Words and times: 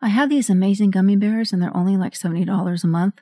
I 0.00 0.08
have 0.08 0.28
these 0.28 0.48
amazing 0.48 0.92
gummy 0.92 1.16
bears 1.16 1.52
and 1.52 1.60
they're 1.60 1.76
only 1.76 1.96
like 1.96 2.14
$70 2.14 2.84
a 2.84 2.86
month, 2.86 3.20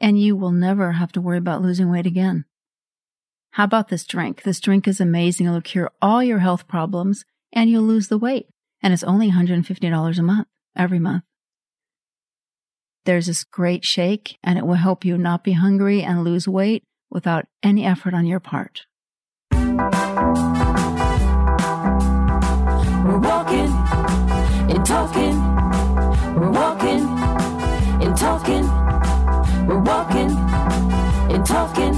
and 0.00 0.20
you 0.20 0.36
will 0.36 0.50
never 0.50 0.92
have 0.92 1.12
to 1.12 1.20
worry 1.20 1.38
about 1.38 1.62
losing 1.62 1.90
weight 1.90 2.06
again. 2.06 2.44
How 3.52 3.64
about 3.64 3.88
this 3.88 4.04
drink? 4.04 4.42
This 4.42 4.60
drink 4.60 4.88
is 4.88 5.00
amazing. 5.00 5.46
It'll 5.46 5.60
cure 5.60 5.90
all 6.00 6.22
your 6.22 6.38
health 6.38 6.68
problems 6.68 7.24
and 7.52 7.68
you'll 7.68 7.82
lose 7.82 8.08
the 8.08 8.18
weight. 8.18 8.46
And 8.82 8.92
it's 8.92 9.02
only 9.02 9.30
$150 9.30 10.18
a 10.18 10.22
month, 10.22 10.48
every 10.76 10.98
month. 10.98 11.24
There's 13.04 13.26
this 13.26 13.44
great 13.44 13.84
shake 13.84 14.38
and 14.42 14.58
it 14.58 14.66
will 14.66 14.74
help 14.74 15.04
you 15.04 15.18
not 15.18 15.44
be 15.44 15.52
hungry 15.52 16.02
and 16.02 16.24
lose 16.24 16.46
weight 16.46 16.84
without 17.10 17.46
any 17.62 17.84
effort 17.84 18.14
on 18.14 18.26
your 18.26 18.40
part. 18.40 18.86
We're 19.52 19.58
walking 23.18 23.72
and 24.70 24.86
talking. 24.86 25.49
And 28.10 28.18
talking. 28.18 28.66
We're 29.68 29.78
walking 29.78 30.30
and 31.32 31.46
talking. 31.46 31.92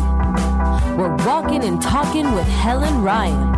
We're 0.98 1.16
walking 1.24 1.64
and 1.64 1.80
talking 1.80 2.30
with 2.34 2.46
Helen 2.46 3.00
Ryan. 3.00 3.54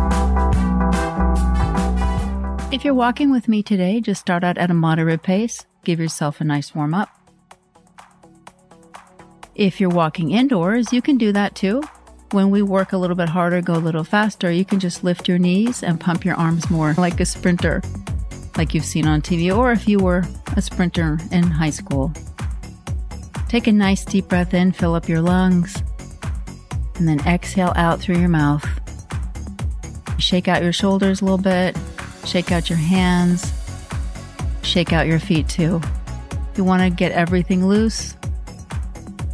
If 2.71 2.85
you're 2.85 2.93
walking 2.93 3.29
with 3.29 3.49
me 3.49 3.61
today, 3.61 3.99
just 3.99 4.21
start 4.21 4.45
out 4.45 4.57
at 4.57 4.71
a 4.71 4.73
moderate 4.73 5.21
pace. 5.21 5.65
Give 5.83 5.99
yourself 5.99 6.39
a 6.39 6.45
nice 6.45 6.73
warm 6.73 6.93
up. 6.93 7.09
If 9.53 9.81
you're 9.81 9.89
walking 9.89 10.31
indoors, 10.31 10.93
you 10.93 11.01
can 11.01 11.17
do 11.17 11.33
that 11.33 11.55
too. 11.55 11.83
When 12.31 12.51
we 12.51 12.61
work 12.61 12.93
a 12.93 12.97
little 12.97 13.17
bit 13.17 13.27
harder, 13.27 13.61
go 13.61 13.73
a 13.73 13.83
little 13.83 14.05
faster, 14.05 14.49
you 14.49 14.63
can 14.63 14.79
just 14.79 15.03
lift 15.03 15.27
your 15.27 15.39
knees 15.39 15.83
and 15.83 15.99
pump 15.99 16.23
your 16.23 16.35
arms 16.35 16.69
more 16.69 16.93
like 16.93 17.19
a 17.19 17.25
sprinter, 17.25 17.81
like 18.55 18.73
you've 18.73 18.85
seen 18.85 19.07
on 19.07 19.21
TV, 19.21 19.53
or 19.53 19.73
if 19.73 19.89
you 19.89 19.99
were 19.99 20.23
a 20.55 20.61
sprinter 20.61 21.19
in 21.33 21.43
high 21.43 21.69
school. 21.69 22.13
Take 23.55 23.67
a 23.67 23.71
nice 23.71 24.03
deep 24.03 24.27
breath 24.27 24.53
in, 24.53 24.73
fill 24.73 24.95
up 24.95 25.07
your 25.07 25.21
lungs, 25.21 25.81
and 26.97 27.07
then 27.07 27.25
exhale 27.25 27.71
out 27.77 28.01
through 28.01 28.17
your 28.17 28.27
mouth. 28.27 28.67
Shake 30.17 30.49
out 30.49 30.61
your 30.61 30.73
shoulders 30.73 31.21
a 31.21 31.23
little 31.23 31.37
bit, 31.37 31.77
shake 32.25 32.51
out 32.51 32.69
your 32.69 32.77
hands, 32.77 33.53
shake 34.61 34.91
out 34.91 35.07
your 35.07 35.19
feet 35.19 35.47
too. 35.47 35.79
You 36.57 36.65
want 36.65 36.83
to 36.83 36.89
get 36.89 37.13
everything 37.13 37.65
loose 37.65 38.17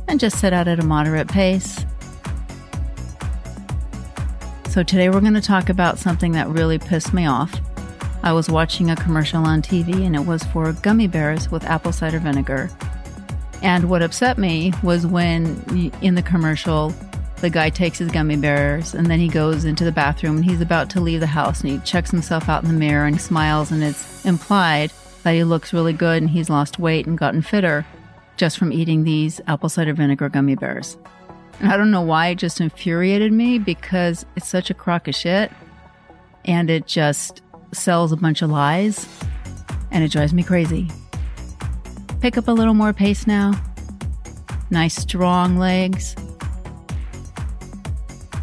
and 0.08 0.20
just 0.20 0.40
sit 0.40 0.54
out 0.54 0.68
at 0.68 0.80
a 0.80 0.86
moderate 0.86 1.28
pace. 1.28 1.84
So, 4.70 4.84
today 4.84 5.10
we're 5.10 5.22
going 5.22 5.34
to 5.34 5.42
talk 5.42 5.68
about 5.68 5.98
something 5.98 6.34
that 6.34 6.48
really 6.48 6.78
pissed 6.78 7.12
me 7.12 7.26
off. 7.26 7.60
I 8.22 8.34
was 8.34 8.50
watching 8.50 8.92
a 8.92 8.96
commercial 8.96 9.44
on 9.44 9.64
TV 9.64 10.06
and 10.06 10.16
it 10.16 10.28
was 10.28 10.44
for 10.44 10.74
gummy 10.74 11.08
bears 11.08 11.50
with 11.50 11.64
apple 11.64 11.92
cider 11.92 12.20
vinegar. 12.20 12.70
And 13.62 13.90
what 13.90 14.02
upset 14.02 14.38
me 14.38 14.74
was 14.82 15.06
when 15.06 15.64
in 16.02 16.16
the 16.16 16.24
commercial, 16.24 16.94
the 17.42 17.50
guy 17.50 17.70
takes 17.70 17.98
his 17.98 18.12
gummy 18.12 18.38
bears 18.38 18.94
and 18.94 19.08
then 19.08 19.20
he 19.20 19.28
goes 19.28 19.66
into 19.66 19.84
the 19.84 19.92
bathroom 19.92 20.38
and 20.38 20.46
he's 20.46 20.62
about 20.62 20.90
to 20.92 21.02
leave 21.02 21.20
the 21.20 21.28
house 21.28 21.62
and 21.62 21.72
he 21.72 21.80
checks 21.80 22.12
himself 22.12 22.48
out 22.48 22.64
in 22.64 22.70
the 22.70 22.76
mirror 22.76 23.06
and 23.06 23.20
smiles 23.20 23.72
and 23.72 23.84
it's 23.84 24.24
implied 24.26 24.92
that 25.24 25.34
he 25.34 25.44
looks 25.44 25.74
really 25.74 25.94
good 25.94 26.22
and 26.22 26.30
he's 26.30 26.50
lost 26.50 26.80
weight 26.80 27.08
and 27.08 27.18
gotten 27.18 27.42
fitter 27.42 27.86
just 28.38 28.58
from 28.58 28.72
eating 28.72 29.04
these 29.04 29.42
apple 29.48 29.70
cider 29.70 29.94
vinegar 29.94 30.30
gummy 30.30 30.56
bears. 30.56 30.98
And 31.60 31.72
I 31.72 31.78
don't 31.78 31.92
know 31.92 32.02
why 32.02 32.30
it 32.30 32.36
just 32.36 32.62
infuriated 32.62 33.32
me 33.32 33.60
because 33.60 34.26
it's 34.36 34.48
such 34.48 34.70
a 34.70 34.74
crock 34.74 35.08
of 35.08 35.16
shit 35.16 35.52
and 36.46 36.70
it 36.70 36.88
just 36.88 37.42
sells 37.72 38.12
a 38.12 38.18
bunch 38.18 38.42
of 38.42 38.50
lies 38.50 39.08
and 39.92 40.04
it 40.04 40.12
drives 40.12 40.34
me 40.34 40.44
crazy. 40.44 40.90
Pick 42.22 42.38
up 42.38 42.48
a 42.48 42.52
little 42.52 42.76
more 42.76 42.94
pace 42.94 43.26
now. 43.26 43.60
Nice 44.70 44.96
strong 44.96 45.58
legs. 45.58 46.16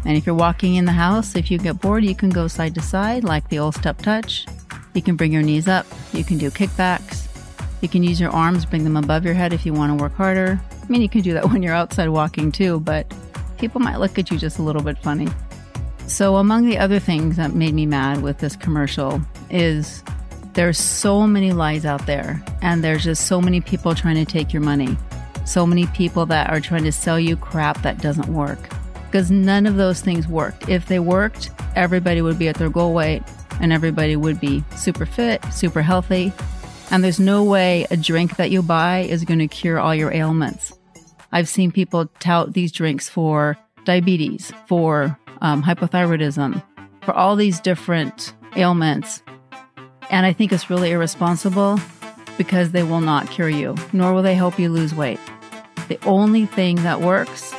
And 0.03 0.17
if 0.17 0.25
you're 0.25 0.35
walking 0.35 0.75
in 0.75 0.83
the 0.83 0.91
house, 0.91 1.33
if 1.35 1.49
you 1.49 1.57
get 1.57 1.79
bored, 1.79 2.03
you 2.03 2.13
can 2.13 2.29
go 2.29 2.49
side 2.49 2.75
to 2.75 2.81
side 2.81 3.23
like 3.23 3.47
the 3.47 3.59
old 3.59 3.75
step 3.75 3.97
touch. 3.99 4.45
You 4.93 5.01
can 5.01 5.15
bring 5.15 5.31
your 5.31 5.43
knees 5.43 5.69
up. 5.69 5.85
You 6.11 6.25
can 6.25 6.37
do 6.37 6.51
kickbacks. 6.51 7.27
You 7.81 7.87
can 7.87 8.03
use 8.03 8.19
your 8.19 8.31
arms, 8.31 8.65
bring 8.65 8.83
them 8.83 8.97
above 8.97 9.23
your 9.23 9.33
head 9.33 9.53
if 9.53 9.65
you 9.65 9.73
want 9.73 9.97
to 9.97 10.03
work 10.03 10.13
harder. 10.13 10.59
I 10.83 10.87
mean, 10.89 11.01
you 11.01 11.07
can 11.07 11.21
do 11.21 11.33
that 11.33 11.45
when 11.49 11.63
you're 11.63 11.73
outside 11.73 12.09
walking 12.09 12.51
too, 12.51 12.81
but 12.81 13.13
people 13.57 13.79
might 13.79 13.97
look 13.97 14.19
at 14.19 14.29
you 14.29 14.37
just 14.37 14.59
a 14.59 14.61
little 14.61 14.83
bit 14.83 14.97
funny. 14.97 15.29
So, 16.07 16.35
among 16.35 16.65
the 16.65 16.77
other 16.77 16.99
things 16.99 17.37
that 17.37 17.53
made 17.53 17.73
me 17.73 17.85
mad 17.85 18.23
with 18.23 18.39
this 18.39 18.55
commercial 18.55 19.21
is 19.49 20.03
there's 20.59 20.77
so 20.77 21.25
many 21.25 21.53
lies 21.53 21.85
out 21.85 22.05
there, 22.05 22.43
and 22.61 22.83
there's 22.83 23.05
just 23.05 23.27
so 23.27 23.39
many 23.39 23.61
people 23.61 23.95
trying 23.95 24.17
to 24.17 24.25
take 24.25 24.51
your 24.51 24.61
money. 24.61 24.97
So 25.45 25.65
many 25.65 25.87
people 25.87 26.25
that 26.25 26.49
are 26.49 26.59
trying 26.59 26.83
to 26.83 26.91
sell 26.91 27.17
you 27.17 27.37
crap 27.37 27.81
that 27.83 28.01
doesn't 28.01 28.27
work. 28.27 28.59
Because 29.05 29.31
none 29.31 29.65
of 29.65 29.77
those 29.77 30.01
things 30.01 30.27
worked. 30.27 30.67
If 30.67 30.87
they 30.87 30.99
worked, 30.99 31.49
everybody 31.77 32.21
would 32.21 32.37
be 32.37 32.49
at 32.49 32.57
their 32.57 32.69
goal 32.69 32.93
weight 32.93 33.23
and 33.61 33.71
everybody 33.71 34.17
would 34.17 34.41
be 34.41 34.61
super 34.75 35.05
fit, 35.05 35.41
super 35.45 35.81
healthy. 35.81 36.33
And 36.91 37.05
there's 37.05 37.21
no 37.21 37.41
way 37.41 37.87
a 37.89 37.95
drink 37.95 38.35
that 38.35 38.51
you 38.51 38.61
buy 38.61 39.07
is 39.09 39.23
going 39.23 39.39
to 39.39 39.47
cure 39.47 39.79
all 39.79 39.95
your 39.95 40.11
ailments. 40.11 40.73
I've 41.31 41.47
seen 41.47 41.71
people 41.71 42.07
tout 42.19 42.51
these 42.51 42.73
drinks 42.73 43.07
for 43.07 43.57
diabetes, 43.85 44.51
for 44.67 45.17
um, 45.39 45.63
hypothyroidism, 45.63 46.61
for 47.03 47.13
all 47.13 47.37
these 47.37 47.61
different 47.61 48.33
ailments. 48.57 49.23
And 50.09 50.25
I 50.25 50.33
think 50.33 50.51
it's 50.51 50.69
really 50.69 50.91
irresponsible 50.91 51.79
because 52.37 52.71
they 52.71 52.83
will 52.83 53.01
not 53.01 53.29
cure 53.29 53.49
you, 53.49 53.75
nor 53.93 54.13
will 54.13 54.21
they 54.21 54.35
help 54.35 54.57
you 54.57 54.69
lose 54.69 54.95
weight. 54.95 55.19
The 55.87 55.99
only 56.05 56.45
thing 56.45 56.75
that 56.77 57.01
works 57.01 57.53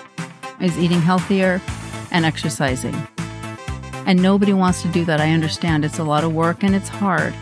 is 0.61 0.79
eating 0.79 1.01
healthier 1.01 1.61
and 2.11 2.25
exercising. 2.25 2.95
And 4.07 4.23
nobody 4.23 4.53
wants 4.53 4.83
to 4.83 4.89
do 4.89 5.05
that. 5.05 5.21
I 5.21 5.33
understand 5.33 5.85
it's 5.85 5.99
a 5.99 6.05
lot 6.05 6.25
of 6.25 6.33
work 6.33 6.63
and 6.63 6.75
it's 6.75 6.89
hard. 6.89 7.35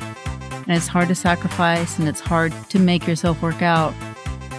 And 0.52 0.76
it's 0.76 0.88
hard 0.88 1.08
to 1.08 1.14
sacrifice 1.14 1.98
and 1.98 2.08
it's 2.08 2.20
hard 2.20 2.52
to 2.70 2.78
make 2.78 3.06
yourself 3.06 3.40
work 3.40 3.62
out. 3.62 3.94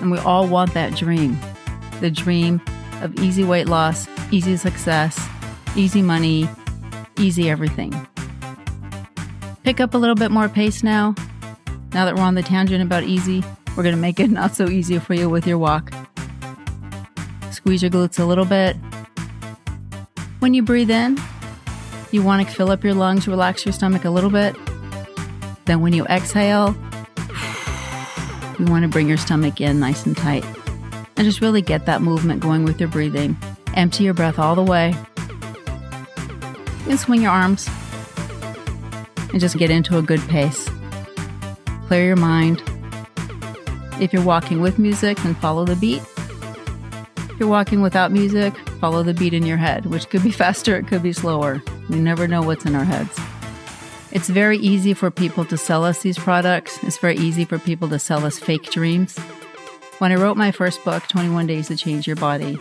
And 0.01 0.09
we 0.09 0.17
all 0.19 0.47
want 0.47 0.73
that 0.73 0.95
dream 0.95 1.39
the 1.99 2.09
dream 2.09 2.61
of 3.01 3.13
easy 3.19 3.43
weight 3.43 3.67
loss, 3.67 4.07
easy 4.31 4.55
success, 4.55 5.19
easy 5.75 6.01
money, 6.01 6.47
easy 7.17 7.49
everything. 7.49 7.93
Pick 9.63 9.79
up 9.79 9.93
a 9.93 9.97
little 9.97 10.15
bit 10.15 10.31
more 10.31 10.49
pace 10.49 10.83
now. 10.83 11.15
Now 11.93 12.05
that 12.05 12.15
we're 12.15 12.21
on 12.21 12.35
the 12.35 12.43
tangent 12.43 12.81
about 12.81 13.03
easy, 13.03 13.43
we're 13.75 13.83
going 13.83 13.95
to 13.95 14.01
make 14.01 14.19
it 14.19 14.29
not 14.29 14.55
so 14.55 14.69
easy 14.69 14.99
for 14.99 15.13
you 15.13 15.29
with 15.29 15.45
your 15.45 15.57
walk. 15.57 15.91
Squeeze 17.51 17.81
your 17.81 17.91
glutes 17.91 18.19
a 18.19 18.25
little 18.25 18.45
bit. 18.45 18.75
When 20.39 20.53
you 20.53 20.63
breathe 20.63 20.89
in, 20.89 21.19
you 22.11 22.23
want 22.23 22.47
to 22.47 22.53
fill 22.53 22.71
up 22.71 22.83
your 22.83 22.93
lungs, 22.93 23.27
relax 23.27 23.65
your 23.65 23.73
stomach 23.73 24.05
a 24.05 24.09
little 24.09 24.29
bit. 24.29 24.55
Then 25.65 25.81
when 25.81 25.93
you 25.93 26.05
exhale, 26.05 26.75
you 28.57 28.65
want 28.65 28.83
to 28.83 28.89
bring 28.89 29.07
your 29.07 29.17
stomach 29.17 29.61
in 29.61 29.79
nice 29.79 30.05
and 30.05 30.15
tight 30.15 30.45
and 31.17 31.25
just 31.25 31.41
really 31.41 31.61
get 31.61 31.85
that 31.85 32.01
movement 32.01 32.41
going 32.41 32.63
with 32.63 32.79
your 32.79 32.89
breathing. 32.89 33.37
Empty 33.75 34.05
your 34.05 34.13
breath 34.13 34.39
all 34.39 34.55
the 34.55 34.63
way. 34.63 34.95
And 36.87 36.99
swing 36.99 37.21
your 37.21 37.31
arms 37.31 37.69
and 39.31 39.39
just 39.39 39.57
get 39.57 39.69
into 39.69 39.97
a 39.97 40.01
good 40.01 40.21
pace. 40.21 40.69
Clear 41.87 42.05
your 42.05 42.15
mind. 42.15 42.61
If 43.99 44.13
you're 44.13 44.23
walking 44.23 44.61
with 44.61 44.79
music, 44.79 45.17
then 45.19 45.35
follow 45.35 45.65
the 45.65 45.75
beat. 45.75 46.01
If 47.17 47.35
you're 47.39 47.49
walking 47.49 47.81
without 47.81 48.11
music, 48.11 48.55
follow 48.79 49.03
the 49.03 49.13
beat 49.13 49.33
in 49.33 49.45
your 49.45 49.57
head, 49.57 49.85
which 49.87 50.09
could 50.09 50.23
be 50.23 50.31
faster, 50.43 50.77
it 50.77 50.87
could 50.87 51.03
be 51.03 51.13
slower. 51.13 51.61
We 51.89 51.99
never 51.99 52.27
know 52.27 52.41
what's 52.41 52.65
in 52.65 52.75
our 52.75 52.83
heads. 52.83 53.19
It's 54.11 54.29
very 54.29 54.57
easy 54.57 54.93
for 54.93 55.11
people 55.11 55.45
to 55.45 55.57
sell 55.57 55.85
us 55.85 56.01
these 56.01 56.17
products. 56.17 56.81
It's 56.83 56.97
very 56.97 57.15
easy 57.17 57.45
for 57.45 57.59
people 57.59 57.89
to 57.89 57.99
sell 57.99 58.25
us 58.25 58.39
fake 58.39 58.71
dreams. 58.71 59.17
When 59.99 60.11
I 60.11 60.15
wrote 60.15 60.37
my 60.37 60.51
first 60.51 60.83
book, 60.83 61.03
21 61.07 61.47
Days 61.47 61.67
to 61.67 61.75
Change 61.75 62.07
Your 62.07 62.15
Body 62.15 62.57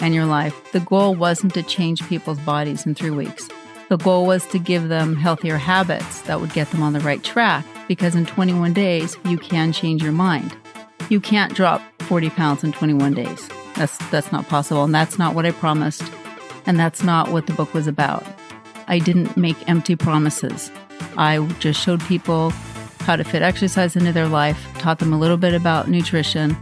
and 0.00 0.14
Your 0.14 0.26
Life, 0.26 0.72
the 0.72 0.80
goal 0.80 1.14
wasn't 1.14 1.54
to 1.54 1.62
change 1.62 2.06
people's 2.08 2.40
bodies 2.40 2.84
in 2.84 2.94
three 2.94 3.10
weeks. 3.10 3.48
The 3.92 3.98
goal 3.98 4.24
was 4.24 4.46
to 4.46 4.58
give 4.58 4.88
them 4.88 5.16
healthier 5.16 5.58
habits 5.58 6.22
that 6.22 6.40
would 6.40 6.54
get 6.54 6.70
them 6.70 6.82
on 6.82 6.94
the 6.94 7.00
right 7.00 7.22
track 7.22 7.62
because 7.88 8.14
in 8.14 8.24
21 8.24 8.72
days, 8.72 9.18
you 9.26 9.36
can 9.36 9.70
change 9.70 10.02
your 10.02 10.12
mind. 10.12 10.56
You 11.10 11.20
can't 11.20 11.54
drop 11.54 11.82
40 12.04 12.30
pounds 12.30 12.64
in 12.64 12.72
21 12.72 13.12
days. 13.12 13.50
That's, 13.74 13.98
that's 14.08 14.32
not 14.32 14.48
possible. 14.48 14.82
And 14.84 14.94
that's 14.94 15.18
not 15.18 15.34
what 15.34 15.44
I 15.44 15.50
promised. 15.50 16.10
And 16.64 16.80
that's 16.80 17.02
not 17.02 17.32
what 17.32 17.46
the 17.46 17.52
book 17.52 17.74
was 17.74 17.86
about. 17.86 18.24
I 18.88 18.98
didn't 18.98 19.36
make 19.36 19.68
empty 19.68 19.94
promises. 19.94 20.70
I 21.18 21.46
just 21.58 21.78
showed 21.78 22.00
people 22.04 22.48
how 23.00 23.16
to 23.16 23.24
fit 23.24 23.42
exercise 23.42 23.94
into 23.94 24.10
their 24.10 24.26
life, 24.26 24.66
taught 24.78 25.00
them 25.00 25.12
a 25.12 25.18
little 25.18 25.36
bit 25.36 25.52
about 25.52 25.90
nutrition, 25.90 26.56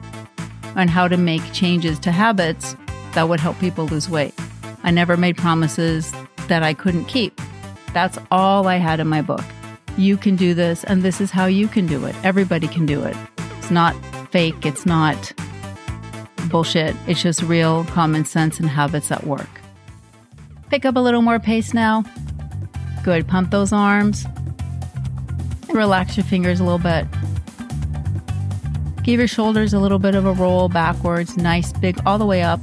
and 0.74 0.90
how 0.90 1.06
to 1.06 1.16
make 1.16 1.52
changes 1.52 2.00
to 2.00 2.10
habits 2.10 2.74
that 3.14 3.28
would 3.28 3.38
help 3.38 3.56
people 3.60 3.86
lose 3.86 4.10
weight. 4.10 4.34
I 4.82 4.90
never 4.90 5.16
made 5.16 5.36
promises 5.36 6.12
that 6.50 6.62
I 6.62 6.74
couldn't 6.74 7.06
keep. 7.06 7.40
That's 7.94 8.18
all 8.30 8.66
I 8.68 8.76
had 8.76 9.00
in 9.00 9.08
my 9.08 9.22
book. 9.22 9.44
You 9.96 10.16
can 10.16 10.36
do 10.36 10.52
this, 10.52 10.84
and 10.84 11.02
this 11.02 11.20
is 11.20 11.30
how 11.30 11.46
you 11.46 11.68
can 11.68 11.86
do 11.86 12.04
it. 12.04 12.14
Everybody 12.22 12.68
can 12.68 12.84
do 12.86 13.02
it. 13.02 13.16
It's 13.58 13.70
not 13.70 13.94
fake, 14.30 14.66
it's 14.66 14.84
not 14.84 15.32
bullshit. 16.50 16.96
It's 17.06 17.22
just 17.22 17.42
real 17.42 17.84
common 17.84 18.24
sense 18.24 18.58
and 18.58 18.68
habits 18.68 19.10
at 19.10 19.24
work. 19.24 19.48
Pick 20.68 20.84
up 20.84 20.96
a 20.96 21.00
little 21.00 21.22
more 21.22 21.38
pace 21.38 21.72
now. 21.72 22.04
Good. 23.04 23.26
Pump 23.28 23.50
those 23.50 23.72
arms. 23.72 24.26
Relax 25.72 26.16
your 26.16 26.24
fingers 26.24 26.60
a 26.60 26.64
little 26.64 26.78
bit. 26.78 27.06
Give 29.02 29.18
your 29.18 29.28
shoulders 29.28 29.72
a 29.72 29.78
little 29.78 29.98
bit 29.98 30.14
of 30.14 30.26
a 30.26 30.32
roll 30.32 30.68
backwards, 30.68 31.36
nice 31.36 31.72
big, 31.72 31.98
all 32.04 32.18
the 32.18 32.26
way 32.26 32.42
up, 32.42 32.60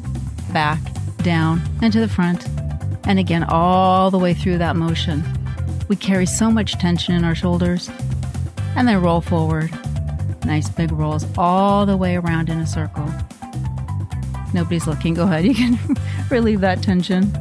back, 0.54 0.80
down, 1.18 1.62
and 1.82 1.92
to 1.94 2.00
the 2.00 2.08
front. 2.08 2.46
And 3.08 3.20
again, 3.20 3.46
all 3.46 4.12
the 4.12 4.20
way 4.20 4.34
through 4.34 4.58
that 4.58 4.76
motion. 4.76 5.24
We 5.88 5.96
carry 5.96 6.26
so 6.26 6.52
much 6.52 6.74
tension 6.74 7.16
in 7.16 7.24
our 7.24 7.36
shoulders. 7.36 7.90
And 8.76 8.86
then 8.86 9.02
roll 9.02 9.22
forward. 9.22 9.72
Nice 10.46 10.70
big 10.70 10.92
rolls 10.92 11.26
all 11.38 11.86
the 11.86 11.96
way 11.96 12.18
around 12.18 12.50
in 12.50 12.60
a 12.60 12.68
circle. 12.68 13.10
Nobody's 14.54 14.88
looking. 14.88 15.14
Go 15.14 15.24
ahead. 15.24 15.46
You 15.48 15.56
can 15.56 15.80
relieve 16.30 16.60
that 16.60 16.84
tension. 16.84 17.32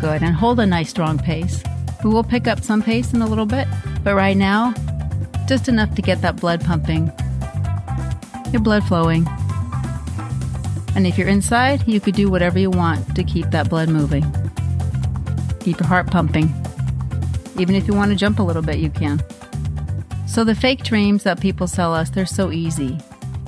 Good. 0.00 0.20
And 0.22 0.34
hold 0.34 0.58
a 0.58 0.66
nice 0.66 0.90
strong 0.90 1.16
pace. 1.16 1.62
We 2.02 2.10
will 2.10 2.24
pick 2.24 2.48
up 2.48 2.64
some 2.64 2.82
pace 2.82 3.12
in 3.12 3.22
a 3.22 3.26
little 3.28 3.46
bit, 3.46 3.68
but 4.02 4.16
right 4.16 4.36
now, 4.36 4.74
just 5.46 5.68
enough 5.68 5.94
to 5.94 6.02
get 6.02 6.20
that 6.22 6.34
blood 6.34 6.64
pumping, 6.64 7.12
your 8.50 8.60
blood 8.60 8.82
flowing. 8.82 9.28
And 10.94 11.06
if 11.06 11.16
you're 11.16 11.28
inside, 11.28 11.86
you 11.88 12.00
could 12.00 12.14
do 12.14 12.30
whatever 12.30 12.58
you 12.58 12.70
want 12.70 13.16
to 13.16 13.24
keep 13.24 13.50
that 13.50 13.68
blood 13.70 13.88
moving. 13.88 14.24
Keep 15.60 15.80
your 15.80 15.86
heart 15.86 16.08
pumping. 16.08 16.52
Even 17.58 17.74
if 17.74 17.86
you 17.86 17.94
want 17.94 18.10
to 18.10 18.16
jump 18.16 18.38
a 18.38 18.42
little 18.42 18.62
bit, 18.62 18.78
you 18.78 18.90
can. 18.90 19.22
So, 20.26 20.44
the 20.44 20.54
fake 20.54 20.82
dreams 20.82 21.24
that 21.24 21.40
people 21.40 21.66
sell 21.66 21.94
us, 21.94 22.10
they're 22.10 22.26
so 22.26 22.50
easy. 22.50 22.98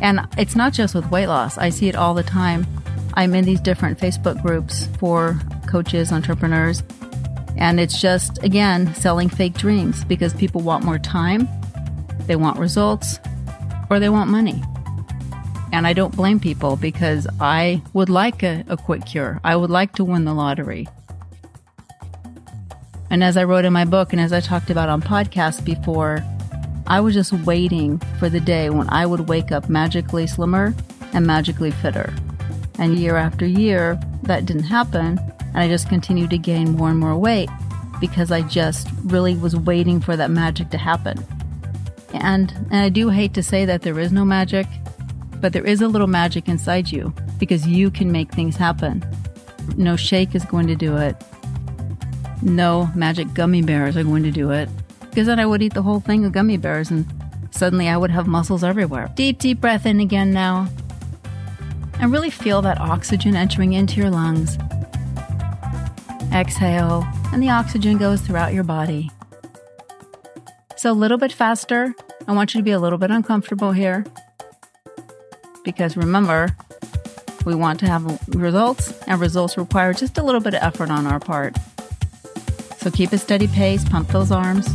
And 0.00 0.20
it's 0.36 0.54
not 0.54 0.72
just 0.72 0.94
with 0.94 1.10
weight 1.10 1.28
loss, 1.28 1.56
I 1.56 1.70
see 1.70 1.88
it 1.88 1.96
all 1.96 2.14
the 2.14 2.22
time. 2.22 2.66
I'm 3.14 3.34
in 3.34 3.44
these 3.44 3.60
different 3.60 3.98
Facebook 3.98 4.42
groups 4.42 4.86
for 4.98 5.40
coaches, 5.66 6.12
entrepreneurs, 6.12 6.82
and 7.56 7.78
it's 7.78 8.00
just, 8.00 8.42
again, 8.42 8.92
selling 8.94 9.28
fake 9.28 9.54
dreams 9.54 10.04
because 10.04 10.34
people 10.34 10.60
want 10.60 10.84
more 10.84 10.98
time, 10.98 11.48
they 12.26 12.36
want 12.36 12.58
results, 12.58 13.20
or 13.90 14.00
they 14.00 14.08
want 14.08 14.28
money. 14.28 14.62
And 15.74 15.88
I 15.88 15.92
don't 15.92 16.14
blame 16.14 16.38
people 16.38 16.76
because 16.76 17.26
I 17.40 17.82
would 17.94 18.08
like 18.08 18.44
a, 18.44 18.64
a 18.68 18.76
quick 18.76 19.06
cure. 19.06 19.40
I 19.42 19.56
would 19.56 19.70
like 19.70 19.92
to 19.96 20.04
win 20.04 20.24
the 20.24 20.32
lottery. 20.32 20.86
And 23.10 23.24
as 23.24 23.36
I 23.36 23.42
wrote 23.42 23.64
in 23.64 23.72
my 23.72 23.84
book 23.84 24.12
and 24.12 24.22
as 24.22 24.32
I 24.32 24.38
talked 24.38 24.70
about 24.70 24.88
on 24.88 25.02
podcasts 25.02 25.64
before, 25.64 26.24
I 26.86 27.00
was 27.00 27.12
just 27.12 27.32
waiting 27.32 27.98
for 28.20 28.28
the 28.28 28.38
day 28.38 28.70
when 28.70 28.88
I 28.88 29.04
would 29.04 29.28
wake 29.28 29.50
up 29.50 29.68
magically 29.68 30.28
slimmer 30.28 30.72
and 31.12 31.26
magically 31.26 31.72
fitter. 31.72 32.14
And 32.78 32.96
year 32.96 33.16
after 33.16 33.44
year, 33.44 33.98
that 34.22 34.46
didn't 34.46 34.62
happen. 34.62 35.18
And 35.40 35.58
I 35.58 35.66
just 35.66 35.88
continued 35.88 36.30
to 36.30 36.38
gain 36.38 36.70
more 36.70 36.90
and 36.90 37.00
more 37.00 37.18
weight 37.18 37.50
because 37.98 38.30
I 38.30 38.42
just 38.42 38.86
really 39.02 39.34
was 39.34 39.56
waiting 39.56 40.00
for 40.00 40.16
that 40.16 40.30
magic 40.30 40.70
to 40.70 40.78
happen. 40.78 41.26
And, 42.12 42.52
and 42.70 42.76
I 42.76 42.90
do 42.90 43.08
hate 43.08 43.34
to 43.34 43.42
say 43.42 43.64
that 43.64 43.82
there 43.82 43.98
is 43.98 44.12
no 44.12 44.24
magic, 44.24 44.68
but 45.40 45.52
there 45.52 45.64
is 45.64 45.80
a 45.80 45.88
little 45.88 46.06
magic 46.06 46.48
inside 46.48 46.90
you 46.90 47.12
because 47.38 47.66
you 47.66 47.90
can 47.90 48.10
make 48.12 48.32
things 48.32 48.56
happen. 48.56 49.04
No 49.76 49.96
shake 49.96 50.34
is 50.34 50.44
going 50.44 50.66
to 50.66 50.76
do 50.76 50.96
it. 50.96 51.16
No 52.42 52.90
magic 52.94 53.32
gummy 53.34 53.62
bears 53.62 53.96
are 53.96 54.04
going 54.04 54.22
to 54.22 54.30
do 54.30 54.50
it. 54.50 54.68
Because 55.00 55.26
then 55.26 55.40
I 55.40 55.46
would 55.46 55.62
eat 55.62 55.74
the 55.74 55.82
whole 55.82 56.00
thing 56.00 56.24
of 56.24 56.32
gummy 56.32 56.56
bears 56.56 56.90
and 56.90 57.06
suddenly 57.50 57.88
I 57.88 57.96
would 57.96 58.10
have 58.10 58.26
muscles 58.26 58.64
everywhere. 58.64 59.10
Deep, 59.14 59.38
deep 59.38 59.60
breath 59.60 59.86
in 59.86 60.00
again 60.00 60.32
now. 60.32 60.68
And 62.00 62.12
really 62.12 62.30
feel 62.30 62.60
that 62.62 62.80
oxygen 62.80 63.36
entering 63.36 63.72
into 63.72 64.00
your 64.00 64.10
lungs. 64.10 64.58
Exhale, 66.32 67.06
and 67.32 67.40
the 67.40 67.50
oxygen 67.50 67.96
goes 67.96 68.20
throughout 68.20 68.52
your 68.52 68.64
body. 68.64 69.10
So, 70.76 70.90
a 70.90 70.92
little 70.92 71.16
bit 71.16 71.32
faster. 71.32 71.94
I 72.26 72.32
want 72.32 72.54
you 72.54 72.60
to 72.60 72.64
be 72.64 72.72
a 72.72 72.80
little 72.80 72.98
bit 72.98 73.12
uncomfortable 73.12 73.70
here. 73.70 74.04
Because 75.64 75.96
remember, 75.96 76.54
we 77.44 77.54
want 77.54 77.80
to 77.80 77.86
have 77.86 78.04
results, 78.34 78.92
and 79.06 79.20
results 79.20 79.56
require 79.56 79.92
just 79.92 80.18
a 80.18 80.22
little 80.22 80.40
bit 80.40 80.54
of 80.54 80.62
effort 80.62 80.90
on 80.90 81.06
our 81.06 81.18
part. 81.18 81.56
So, 82.78 82.90
keep 82.90 83.12
a 83.12 83.18
steady 83.18 83.46
pace, 83.48 83.86
pump 83.88 84.08
those 84.08 84.30
arms, 84.30 84.66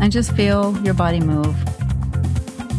and 0.00 0.12
just 0.12 0.34
feel 0.36 0.80
your 0.84 0.94
body 0.94 1.20
move. 1.20 1.56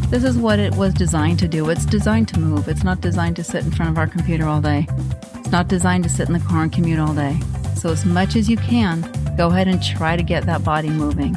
This 0.09 0.23
is 0.23 0.37
what 0.37 0.59
it 0.59 0.75
was 0.75 0.93
designed 0.93 1.39
to 1.39 1.47
do. 1.47 1.69
It's 1.69 1.85
designed 1.85 2.27
to 2.29 2.39
move. 2.39 2.69
It's 2.69 2.83
not 2.83 3.01
designed 3.01 3.35
to 3.37 3.43
sit 3.43 3.65
in 3.65 3.71
front 3.71 3.91
of 3.91 3.97
our 3.97 4.07
computer 4.07 4.45
all 4.45 4.61
day. 4.61 4.87
It's 5.35 5.51
not 5.51 5.67
designed 5.67 6.03
to 6.05 6.09
sit 6.09 6.27
in 6.27 6.33
the 6.33 6.39
car 6.39 6.63
and 6.63 6.71
commute 6.71 6.99
all 6.99 7.13
day. 7.13 7.37
So, 7.75 7.89
as 7.89 8.05
much 8.05 8.35
as 8.35 8.49
you 8.49 8.57
can, 8.57 9.01
go 9.35 9.49
ahead 9.49 9.67
and 9.67 9.83
try 9.83 10.15
to 10.15 10.23
get 10.23 10.45
that 10.45 10.63
body 10.63 10.89
moving. 10.89 11.33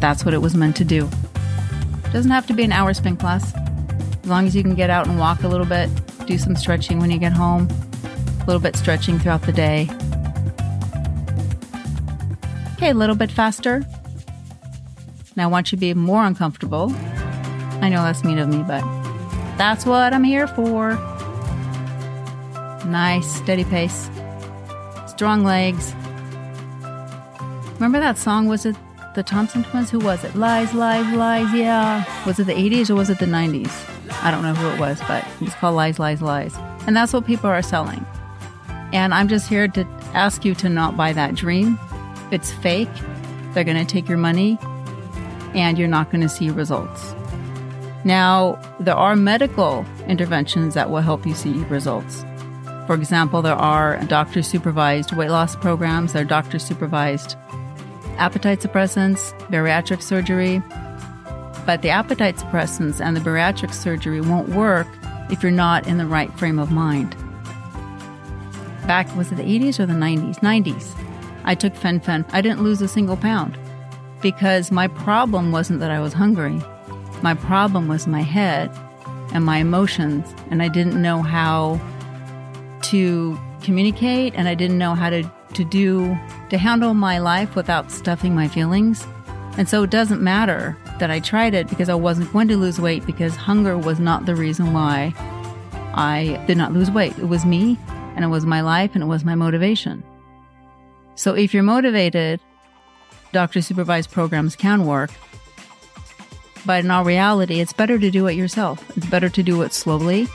That's 0.00 0.24
what 0.24 0.34
it 0.34 0.38
was 0.38 0.54
meant 0.54 0.76
to 0.76 0.84
do. 0.84 1.08
Doesn't 2.14 2.30
have 2.30 2.46
to 2.46 2.54
be 2.54 2.62
an 2.62 2.70
hour 2.70 2.94
spin 2.94 3.16
class. 3.16 3.52
As 4.22 4.28
long 4.28 4.46
as 4.46 4.54
you 4.54 4.62
can 4.62 4.76
get 4.76 4.88
out 4.88 5.08
and 5.08 5.18
walk 5.18 5.42
a 5.42 5.48
little 5.48 5.66
bit, 5.66 5.90
do 6.26 6.38
some 6.38 6.54
stretching 6.54 7.00
when 7.00 7.10
you 7.10 7.18
get 7.18 7.32
home, 7.32 7.68
a 8.40 8.44
little 8.46 8.62
bit 8.62 8.76
stretching 8.76 9.18
throughout 9.18 9.42
the 9.42 9.52
day. 9.52 9.88
Okay, 12.74 12.90
a 12.90 12.94
little 12.94 13.16
bit 13.16 13.32
faster. 13.32 13.84
Now 15.34 15.42
I 15.42 15.46
want 15.48 15.72
you 15.72 15.76
to 15.76 15.80
be 15.80 15.92
more 15.92 16.24
uncomfortable. 16.24 16.92
I 17.82 17.88
know 17.88 18.04
that's 18.04 18.22
mean 18.22 18.38
of 18.38 18.48
me, 18.48 18.62
but 18.62 18.82
that's 19.58 19.84
what 19.84 20.14
I'm 20.14 20.22
here 20.22 20.46
for. 20.46 20.92
Nice, 22.86 23.26
steady 23.26 23.64
pace. 23.64 24.08
Strong 25.08 25.42
legs. 25.42 25.92
Remember 27.74 27.98
that 27.98 28.18
song? 28.18 28.46
Was 28.46 28.64
it 28.66 28.76
the 29.14 29.22
Thompson 29.22 29.62
Twins? 29.64 29.90
Who 29.90 29.98
was 29.98 30.24
it? 30.24 30.34
Lies, 30.34 30.74
lies, 30.74 31.10
lies. 31.14 31.52
Yeah. 31.54 32.04
Was 32.26 32.38
it 32.38 32.44
the 32.44 32.52
80s 32.52 32.90
or 32.90 32.94
was 32.94 33.10
it 33.10 33.18
the 33.18 33.26
90s? 33.26 33.72
I 34.22 34.30
don't 34.30 34.42
know 34.42 34.54
who 34.54 34.68
it 34.70 34.80
was, 34.80 35.00
but 35.08 35.24
it's 35.40 35.54
called 35.54 35.76
Lies, 35.76 35.98
Lies, 35.98 36.20
Lies. 36.20 36.54
And 36.86 36.96
that's 36.96 37.12
what 37.12 37.26
people 37.26 37.48
are 37.48 37.62
selling. 37.62 38.04
And 38.92 39.14
I'm 39.14 39.28
just 39.28 39.48
here 39.48 39.68
to 39.68 39.84
ask 40.14 40.44
you 40.44 40.54
to 40.56 40.68
not 40.68 40.96
buy 40.96 41.12
that 41.12 41.34
dream. 41.34 41.78
It's 42.30 42.52
fake. 42.52 42.88
They're 43.52 43.64
going 43.64 43.84
to 43.84 43.90
take 43.90 44.08
your 44.08 44.18
money 44.18 44.58
and 45.54 45.78
you're 45.78 45.88
not 45.88 46.10
going 46.10 46.20
to 46.20 46.28
see 46.28 46.50
results. 46.50 47.14
Now, 48.04 48.60
there 48.80 48.96
are 48.96 49.16
medical 49.16 49.86
interventions 50.06 50.74
that 50.74 50.90
will 50.90 51.00
help 51.00 51.26
you 51.26 51.34
see 51.34 51.52
results. 51.64 52.24
For 52.86 52.94
example, 52.94 53.40
there 53.40 53.54
are 53.54 53.98
doctor 54.04 54.42
supervised 54.42 55.16
weight 55.16 55.30
loss 55.30 55.56
programs, 55.56 56.12
there 56.12 56.22
are 56.22 56.26
doctor 56.26 56.58
supervised 56.58 57.36
appetite 58.18 58.60
suppressants, 58.60 59.32
bariatric 59.48 60.02
surgery. 60.02 60.62
But 61.66 61.82
the 61.82 61.90
appetite 61.90 62.36
suppressants 62.36 63.00
and 63.00 63.16
the 63.16 63.20
bariatric 63.20 63.72
surgery 63.72 64.20
won't 64.20 64.50
work 64.50 64.86
if 65.30 65.42
you're 65.42 65.52
not 65.52 65.86
in 65.86 65.98
the 65.98 66.06
right 66.06 66.32
frame 66.38 66.58
of 66.58 66.70
mind. 66.70 67.16
Back, 68.86 69.14
was 69.16 69.32
it 69.32 69.36
the 69.36 69.42
80s 69.42 69.80
or 69.80 69.86
the 69.86 69.94
90s? 69.94 70.40
90s. 70.40 70.94
I 71.44 71.54
took 71.54 71.74
fen-phen. 71.74 72.28
I 72.32 72.40
didn't 72.40 72.62
lose 72.62 72.82
a 72.82 72.88
single 72.88 73.16
pound 73.16 73.58
because 74.20 74.70
my 74.70 74.88
problem 74.88 75.52
wasn't 75.52 75.80
that 75.80 75.90
I 75.90 76.00
was 76.00 76.12
hungry. 76.12 76.60
My 77.22 77.34
problem 77.34 77.88
was 77.88 78.06
my 78.06 78.22
head 78.22 78.70
and 79.32 79.44
my 79.44 79.58
emotions, 79.58 80.34
and 80.50 80.62
I 80.62 80.68
didn't 80.68 81.00
know 81.00 81.22
how 81.22 81.80
to 82.84 83.38
communicate 83.62 84.34
and 84.36 84.46
I 84.46 84.54
didn't 84.54 84.78
know 84.78 84.94
how 84.94 85.10
to, 85.10 85.30
to 85.54 85.64
do 85.64 86.16
to 86.54 86.58
handle 86.58 86.94
my 86.94 87.18
life 87.18 87.56
without 87.56 87.90
stuffing 87.90 88.32
my 88.32 88.46
feelings. 88.46 89.04
And 89.58 89.68
so 89.68 89.82
it 89.82 89.90
doesn't 89.90 90.22
matter 90.22 90.76
that 91.00 91.10
I 91.10 91.18
tried 91.18 91.52
it 91.52 91.68
because 91.68 91.88
I 91.88 91.96
wasn't 91.96 92.32
going 92.32 92.46
to 92.46 92.56
lose 92.56 92.80
weight 92.80 93.04
because 93.04 93.34
hunger 93.34 93.76
was 93.76 93.98
not 93.98 94.24
the 94.24 94.36
reason 94.36 94.72
why 94.72 95.12
I 95.94 96.40
did 96.46 96.56
not 96.56 96.72
lose 96.72 96.92
weight. 96.92 97.18
It 97.18 97.28
was 97.28 97.44
me 97.44 97.76
and 98.14 98.24
it 98.24 98.28
was 98.28 98.46
my 98.46 98.60
life 98.60 98.92
and 98.94 99.02
it 99.02 99.08
was 99.08 99.24
my 99.24 99.34
motivation. 99.34 100.04
So 101.16 101.34
if 101.34 101.52
you're 101.52 101.64
motivated, 101.64 102.38
doctor 103.32 103.60
supervised 103.60 104.12
programs 104.12 104.54
can 104.54 104.86
work. 104.86 105.10
But 106.64 106.84
in 106.84 106.90
all 106.92 107.04
reality, 107.04 107.58
it's 107.58 107.72
better 107.72 107.98
to 107.98 108.12
do 108.12 108.28
it 108.28 108.34
yourself. 108.34 108.96
It's 108.96 109.06
better 109.06 109.28
to 109.28 109.42
do 109.42 109.62
it 109.62 109.72
slowly. 109.72 110.28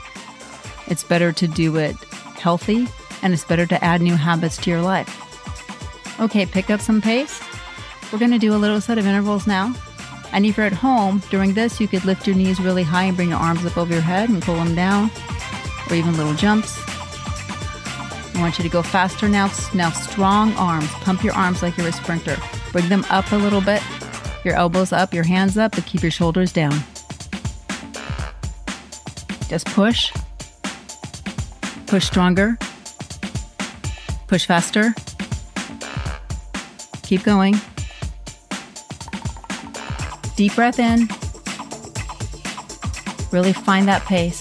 It's 0.86 1.02
better 1.02 1.32
to 1.32 1.48
do 1.48 1.78
it 1.78 1.96
healthy, 2.36 2.88
and 3.22 3.32
it's 3.32 3.44
better 3.44 3.64
to 3.64 3.82
add 3.82 4.02
new 4.02 4.16
habits 4.16 4.58
to 4.58 4.70
your 4.70 4.82
life. 4.82 5.29
Okay, 6.20 6.44
pick 6.44 6.68
up 6.68 6.80
some 6.80 7.00
pace. 7.00 7.40
We're 8.12 8.18
going 8.18 8.30
to 8.30 8.38
do 8.38 8.54
a 8.54 8.58
little 8.58 8.80
set 8.80 8.98
of 8.98 9.06
intervals 9.06 9.46
now. 9.46 9.74
And 10.32 10.44
if 10.44 10.56
you're 10.56 10.66
at 10.66 10.72
home, 10.72 11.22
during 11.30 11.54
this, 11.54 11.80
you 11.80 11.88
could 11.88 12.04
lift 12.04 12.26
your 12.26 12.36
knees 12.36 12.60
really 12.60 12.82
high 12.82 13.04
and 13.04 13.16
bring 13.16 13.30
your 13.30 13.38
arms 13.38 13.64
up 13.64 13.78
over 13.78 13.92
your 13.92 14.02
head 14.02 14.28
and 14.28 14.42
pull 14.42 14.56
them 14.56 14.74
down, 14.74 15.10
or 15.88 15.96
even 15.96 16.16
little 16.16 16.34
jumps. 16.34 16.78
I 18.34 18.40
want 18.42 18.58
you 18.58 18.62
to 18.64 18.70
go 18.70 18.82
faster 18.82 19.28
now. 19.28 19.50
Now, 19.74 19.90
strong 19.90 20.52
arms. 20.54 20.88
Pump 20.88 21.24
your 21.24 21.34
arms 21.34 21.62
like 21.62 21.76
you're 21.76 21.88
a 21.88 21.92
sprinter. 21.92 22.36
Bring 22.70 22.88
them 22.88 23.04
up 23.10 23.32
a 23.32 23.36
little 23.36 23.60
bit. 23.60 23.82
Your 24.44 24.54
elbows 24.54 24.92
up, 24.92 25.12
your 25.12 25.24
hands 25.24 25.56
up, 25.56 25.72
but 25.72 25.84
keep 25.86 26.02
your 26.02 26.10
shoulders 26.10 26.52
down. 26.52 26.72
Just 29.48 29.66
push. 29.66 30.12
Push 31.86 32.06
stronger. 32.06 32.58
Push 34.28 34.46
faster. 34.46 34.94
Keep 37.10 37.24
going. 37.24 37.54
Deep 40.36 40.54
breath 40.54 40.78
in. 40.78 41.08
Really 43.32 43.52
find 43.52 43.88
that 43.88 44.04
pace. 44.06 44.40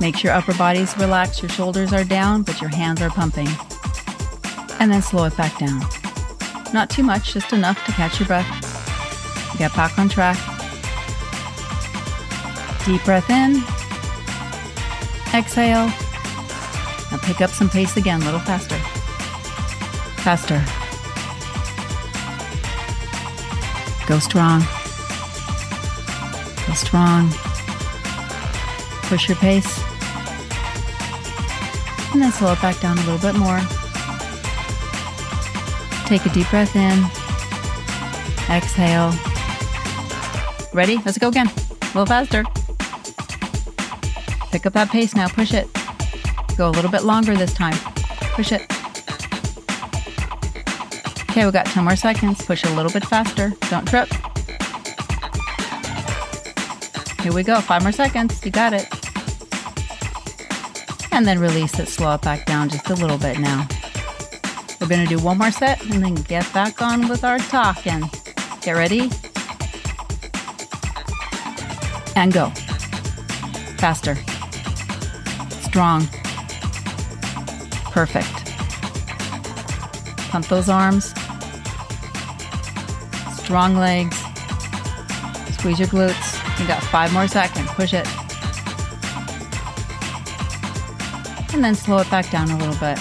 Make 0.00 0.16
sure 0.16 0.30
upper 0.30 0.54
body's 0.54 0.96
relaxed, 0.96 1.42
your 1.42 1.50
shoulders 1.50 1.92
are 1.92 2.04
down, 2.04 2.42
but 2.42 2.58
your 2.62 2.70
hands 2.70 3.02
are 3.02 3.10
pumping. 3.10 3.48
And 4.80 4.90
then 4.90 5.02
slow 5.02 5.24
it 5.24 5.36
back 5.36 5.58
down. 5.58 5.82
Not 6.72 6.88
too 6.88 7.02
much, 7.02 7.34
just 7.34 7.52
enough 7.52 7.84
to 7.84 7.92
catch 7.92 8.18
your 8.18 8.26
breath. 8.26 8.48
Get 9.58 9.76
back 9.76 9.98
on 9.98 10.08
track. 10.08 10.38
Deep 12.86 13.04
breath 13.04 13.28
in. 13.28 13.62
Exhale. 15.38 15.88
Now 17.10 17.18
pick 17.20 17.42
up 17.42 17.50
some 17.50 17.68
pace 17.68 17.98
again, 17.98 18.22
a 18.22 18.24
little 18.24 18.40
faster. 18.40 18.93
Faster. 20.24 20.64
Go 24.06 24.18
strong. 24.18 24.60
Go 26.66 26.72
strong. 26.72 27.30
Push 29.02 29.28
your 29.28 29.36
pace. 29.36 29.84
And 32.14 32.22
then 32.22 32.32
slow 32.32 32.54
it 32.54 32.62
back 32.62 32.80
down 32.80 32.96
a 32.96 33.02
little 33.02 33.18
bit 33.18 33.34
more. 33.38 33.60
Take 36.06 36.24
a 36.24 36.30
deep 36.30 36.48
breath 36.48 36.74
in. 36.74 37.04
Exhale. 38.48 39.12
Ready? 40.72 41.02
Let's 41.04 41.18
go 41.18 41.28
again. 41.28 41.48
A 41.48 41.98
little 41.98 42.06
faster. 42.06 42.44
Pick 44.50 44.64
up 44.64 44.72
that 44.72 44.88
pace 44.90 45.14
now. 45.14 45.28
Push 45.28 45.52
it. 45.52 45.68
Go 46.56 46.70
a 46.70 46.72
little 46.72 46.90
bit 46.90 47.02
longer 47.04 47.36
this 47.36 47.52
time. 47.52 47.76
Push 48.34 48.52
it. 48.52 48.73
Okay, 51.34 51.46
we 51.46 51.50
got 51.50 51.66
10 51.66 51.82
more 51.82 51.96
seconds. 51.96 52.46
Push 52.46 52.62
a 52.62 52.70
little 52.76 52.92
bit 52.92 53.04
faster. 53.06 53.52
Don't 53.68 53.84
trip. 53.88 54.08
Here 57.22 57.32
we 57.32 57.42
go. 57.42 57.60
Five 57.60 57.82
more 57.82 57.90
seconds. 57.90 58.44
You 58.44 58.52
got 58.52 58.72
it. 58.72 58.86
And 61.10 61.26
then 61.26 61.40
release 61.40 61.76
it. 61.80 61.88
Slow 61.88 62.14
it 62.14 62.22
back 62.22 62.46
down 62.46 62.68
just 62.68 62.88
a 62.88 62.94
little 62.94 63.18
bit 63.18 63.40
now. 63.40 63.66
We're 64.80 64.86
going 64.86 65.04
to 65.04 65.08
do 65.08 65.20
one 65.20 65.38
more 65.38 65.50
set 65.50 65.84
and 65.86 66.04
then 66.04 66.14
get 66.14 66.46
back 66.54 66.80
on 66.80 67.08
with 67.08 67.24
our 67.24 67.40
talking. 67.40 68.08
Get 68.62 68.74
ready. 68.74 69.10
And 72.14 72.32
go. 72.32 72.50
Faster. 73.80 74.14
Strong. 75.62 76.06
Perfect. 77.90 78.52
Pump 80.30 80.46
those 80.46 80.68
arms. 80.68 81.12
Strong 83.44 83.76
legs. 83.76 84.16
Squeeze 85.52 85.78
your 85.78 85.88
glutes. 85.88 86.58
You 86.58 86.66
got 86.66 86.82
five 86.84 87.12
more 87.12 87.28
seconds. 87.28 87.68
Push 87.72 87.92
it. 87.92 88.08
And 91.52 91.62
then 91.62 91.74
slow 91.74 91.98
it 91.98 92.10
back 92.10 92.30
down 92.30 92.50
a 92.50 92.56
little 92.56 92.74
bit. 92.74 92.98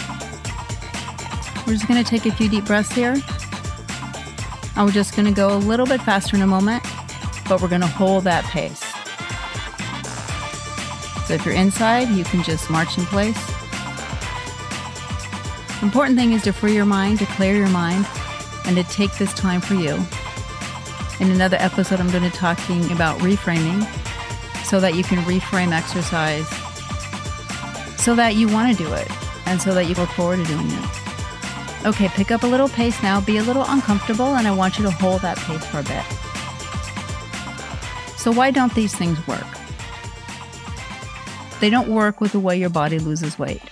We're 1.66 1.74
just 1.74 1.88
to 2.04 2.10
take 2.10 2.26
a 2.26 2.32
few 2.32 2.50
deep 2.50 2.66
breaths 2.66 2.92
here. 2.92 3.16
And 4.76 4.86
we're 4.86 4.92
just 4.92 5.14
to 5.28 5.32
go 5.32 5.56
a 5.56 5.58
little 5.58 5.86
bit 5.86 6.02
faster 6.02 6.36
in 6.36 6.42
a 6.42 6.48
moment, 6.48 6.84
but 7.48 7.62
we're 7.62 7.70
to 7.82 7.88
hold 7.88 8.26
that 8.26 8.44
pace. 8.44 8.84
So 11.26 11.36
if 11.36 11.46
you're 11.46 11.56
inside, 11.56 12.10
you 12.10 12.26
can 12.26 12.44
just 12.44 12.70
march 12.70 12.98
in 12.98 13.06
place. 13.06 13.38
Important 15.82 16.18
thing 16.18 16.34
is 16.34 16.44
to 16.44 16.52
free 16.52 16.74
your 16.74 16.86
mind, 16.86 17.20
to 17.20 17.26
clear 17.28 17.56
your 17.56 17.70
mind, 17.70 18.06
and 18.66 18.76
to 18.76 18.84
take 18.84 19.18
this 19.18 19.34
time 19.34 19.62
for 19.62 19.76
you. 19.76 20.06
In 21.20 21.32
another 21.32 21.58
episode, 21.60 22.00
I'm 22.00 22.10
going 22.10 22.24
to 22.24 22.29
be 22.29 22.36
talking 22.36 22.91
about 22.91 23.20
reframing 23.20 23.84
so 24.65 24.79
that 24.79 24.96
you 24.96 25.03
can 25.03 25.20
reframe 25.20 25.72
exercise 25.72 26.48
so 28.03 28.13
that 28.15 28.36
you 28.36 28.50
want 28.50 28.77
to 28.77 28.84
do 28.84 28.91
it 28.93 29.08
and 29.46 29.62
so 29.62 29.74
that 29.74 29.86
you 29.86 29.96
look 29.96 30.10
forward 30.10 30.36
to 30.36 30.43
doing 30.43 30.67
it. 30.67 31.86
Okay, 31.86 32.10
pick 32.10 32.32
up 32.32 32.43
a 32.43 32.48
little 32.48 32.67
pace 32.67 33.01
now, 33.01 33.22
be 33.22 33.38
a 33.38 33.43
little 33.43 33.63
uncomfortable, 33.65 34.36
and 34.36 34.46
I 34.46 34.53
want 34.53 34.77
you 34.77 34.84
to 34.84 34.91
hold 34.91 35.22
that 35.22 35.38
pace 35.38 35.65
for 35.65 35.79
a 35.79 35.84
bit. 35.84 36.03
So, 38.17 38.32
why 38.32 38.51
don't 38.51 38.74
these 38.74 38.93
things 38.93 39.25
work? 39.27 39.46
They 41.62 41.70
don't 41.70 41.88
work 41.88 42.20
with 42.20 42.34
the 42.34 42.39
way 42.39 42.58
your 42.58 42.70
body 42.70 43.00
loses 43.00 43.39
weight. 43.39 43.63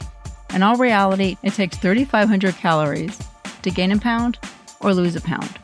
In 0.53 0.63
all 0.63 0.77
reality, 0.77 1.37
it 1.43 1.53
takes 1.53 1.77
3,500 1.77 2.55
calories 2.55 3.17
to 3.61 3.71
gain 3.71 3.91
a 3.91 3.97
pound 3.97 4.39
or 4.79 4.93
lose 4.93 5.15
a 5.15 5.21
pound. 5.21 5.60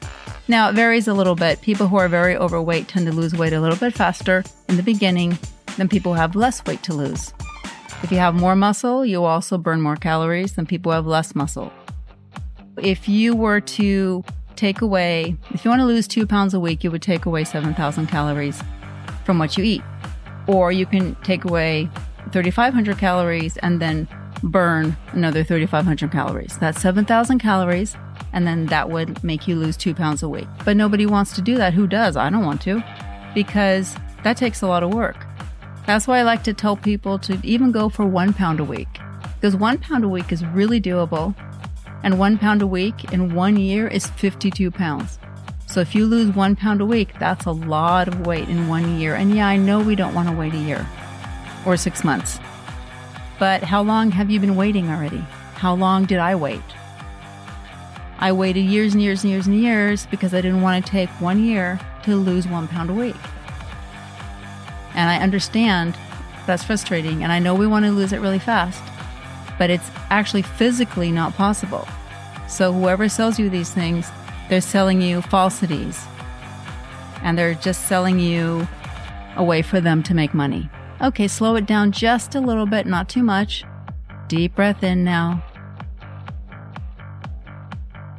Now, 0.50 0.70
it 0.70 0.76
varies 0.76 1.08
a 1.08 1.14
little 1.14 1.36
bit. 1.36 1.62
People 1.62 1.88
who 1.88 1.98
are 1.98 2.08
very 2.08 2.38
overweight 2.38 2.88
tend 2.88 3.06
to 3.08 3.12
lose 3.12 3.34
weight 3.34 3.52
a 3.52 3.60
little 3.60 3.78
bit 3.78 3.94
faster 3.94 4.44
in 4.70 4.78
the 4.78 4.84
beginning 4.84 5.38
than 5.76 5.90
people 5.90 6.14
who 6.14 6.20
have 6.20 6.36
less 6.36 6.64
weight 6.66 6.84
to 6.84 6.94
lose. 6.94 7.34
If 8.04 8.12
you 8.12 8.20
have 8.20 8.34
more 8.34 8.56
muscle, 8.56 9.06
you'll 9.06 9.26
also 9.26 9.58
burn 9.58 9.82
more 9.82 9.98
calories 9.98 10.54
than 10.54 10.66
people 10.66 10.92
who 10.92 10.96
have 10.96 11.06
less 11.06 11.36
muscle. 11.36 11.74
If 12.78 13.10
you 13.10 13.36
were 13.36 13.60
to 13.60 14.24
take 14.56 14.82
away, 14.82 15.36
if 15.50 15.66
you 15.66 15.70
want 15.70 15.82
to 15.82 15.86
lose 15.86 16.08
two 16.08 16.26
pounds 16.26 16.54
a 16.54 16.60
week, 16.60 16.84
you 16.84 16.92
would 16.92 17.02
take 17.02 17.26
away 17.26 17.44
7,000 17.44 18.08
calories 18.08 18.62
from 19.26 19.40
what 19.40 19.58
you 19.58 19.64
eat. 19.64 19.82
Or 20.48 20.72
you 20.72 20.86
can 20.86 21.16
take 21.24 21.44
away 21.44 21.90
3,500 22.32 22.98
calories 22.98 23.58
and 23.58 23.82
then 23.82 24.08
burn 24.44 24.96
another 25.12 25.44
3,500 25.44 26.12
calories. 26.12 26.58
That's 26.58 26.80
7,000 26.80 27.40
calories, 27.40 27.98
and 28.34 28.46
then 28.46 28.66
that 28.68 28.90
would 28.90 29.24
make 29.24 29.48
you 29.48 29.56
lose 29.56 29.78
two 29.78 29.94
pounds 29.94 30.24
a 30.24 30.30
week. 30.30 30.48
But 30.66 30.78
nobody 30.78 31.06
wants 31.06 31.34
to 31.36 31.42
do 31.42 31.56
that. 31.58 31.74
Who 31.74 31.88
does? 31.88 32.18
I 32.18 32.30
don't 32.30 32.46
want 32.46 32.62
to 32.62 32.84
because 33.34 33.96
that 34.24 34.38
takes 34.38 34.62
a 34.62 34.68
lot 34.68 34.84
of 34.84 34.94
work. 34.94 35.26
That's 35.86 36.08
why 36.08 36.20
I 36.20 36.24
like 36.24 36.44
to 36.44 36.54
tell 36.54 36.76
people 36.76 37.18
to 37.20 37.40
even 37.44 37.72
go 37.72 37.90
for 37.90 38.06
one 38.06 38.34
pound 38.34 38.60
a 38.60 38.64
week 38.64 39.00
because 39.36 39.56
one 39.56 39.78
pound 39.78 40.04
a 40.04 40.10
week 40.10 40.32
is 40.32 40.46
really 40.46 40.82
doable 40.82 41.36
and 42.04 42.20
one 42.20 42.38
pound 42.38 42.62
a 42.62 42.68
week 42.68 43.12
in 43.14 43.34
one 43.34 43.58
year 43.58 43.88
is 43.88 44.08
52 44.08 44.72
pounds. 44.72 45.20
So 45.68 45.82
if 45.82 45.94
you 45.94 46.06
lose 46.06 46.34
one 46.34 46.56
pound 46.56 46.82
a 46.82 46.86
week, 46.86 47.14
that's 47.20 47.46
a 47.46 47.52
lot 47.52 48.08
of 48.08 48.26
weight 48.26 48.48
in 48.48 48.68
one 48.68 49.00
year. 49.00 49.16
And 49.16 49.36
yeah, 49.36 49.48
I 49.48 49.58
know 49.58 49.82
we 49.82 49.96
don't 49.96 50.14
want 50.14 50.30
to 50.30 50.36
wait 50.36 50.54
a 50.54 50.58
year 50.58 50.88
or 51.66 51.78
six 51.78 52.04
months. 52.04 52.40
But 53.38 53.64
how 53.64 53.82
long 53.82 54.10
have 54.12 54.32
you 54.32 54.40
been 54.40 54.56
waiting 54.56 54.90
already? 54.90 55.24
How 55.56 55.76
long 55.76 56.06
did 56.06 56.20
I 56.20 56.36
wait? 56.36 56.62
I 58.20 58.32
waited 58.32 58.62
years 58.62 58.94
and 58.94 59.02
years 59.02 59.24
and 59.24 59.32
years 59.32 59.48
and 59.48 59.60
years 59.60 60.06
because 60.08 60.34
I 60.34 60.42
didn't 60.42 60.62
want 60.62 60.84
to 60.84 60.92
take 60.92 61.10
one 61.22 61.44
year 61.44 61.80
to 62.04 62.16
lose 62.16 62.48
one 62.48 62.68
pound 62.68 62.90
a 62.90 62.94
week. 62.94 63.16
And 64.96 65.10
I 65.10 65.18
understand 65.18 65.96
that's 66.46 66.64
frustrating. 66.64 67.24
And 67.24 67.32
I 67.32 67.40
know 67.40 67.54
we 67.54 67.68
want 67.68 67.86
to 67.86 67.92
lose 67.92 68.14
it 68.14 68.20
really 68.20 68.40
fast 68.40 68.82
but 69.58 69.70
it's 69.70 69.90
actually 70.10 70.42
physically 70.42 71.12
not 71.12 71.34
possible. 71.34 71.88
So 72.48 72.72
whoever 72.72 73.10
sells 73.10 73.40
you 73.40 73.50
these 73.50 73.74
things, 73.74 74.10
they're 74.50 74.62
selling 74.62 75.02
you 75.02 75.22
falsities. 75.22 76.06
And 77.24 77.38
they're 77.38 77.56
just 77.56 77.88
selling 77.88 78.20
you 78.20 78.68
a 79.36 79.44
way 79.44 79.62
for 79.62 79.82
them 79.82 80.04
to 80.04 80.14
make 80.14 80.34
money. 80.34 80.70
Okay, 81.02 81.28
slow 81.28 81.56
it 81.56 81.66
down 81.66 81.92
just 81.92 82.36
a 82.36 82.40
little 82.40 82.66
bit, 82.66 82.86
not 82.86 83.10
too 83.10 83.24
much. 83.24 83.64
Deep 84.28 84.56
breath 84.56 84.84
in 84.84 85.04
now. 85.04 85.44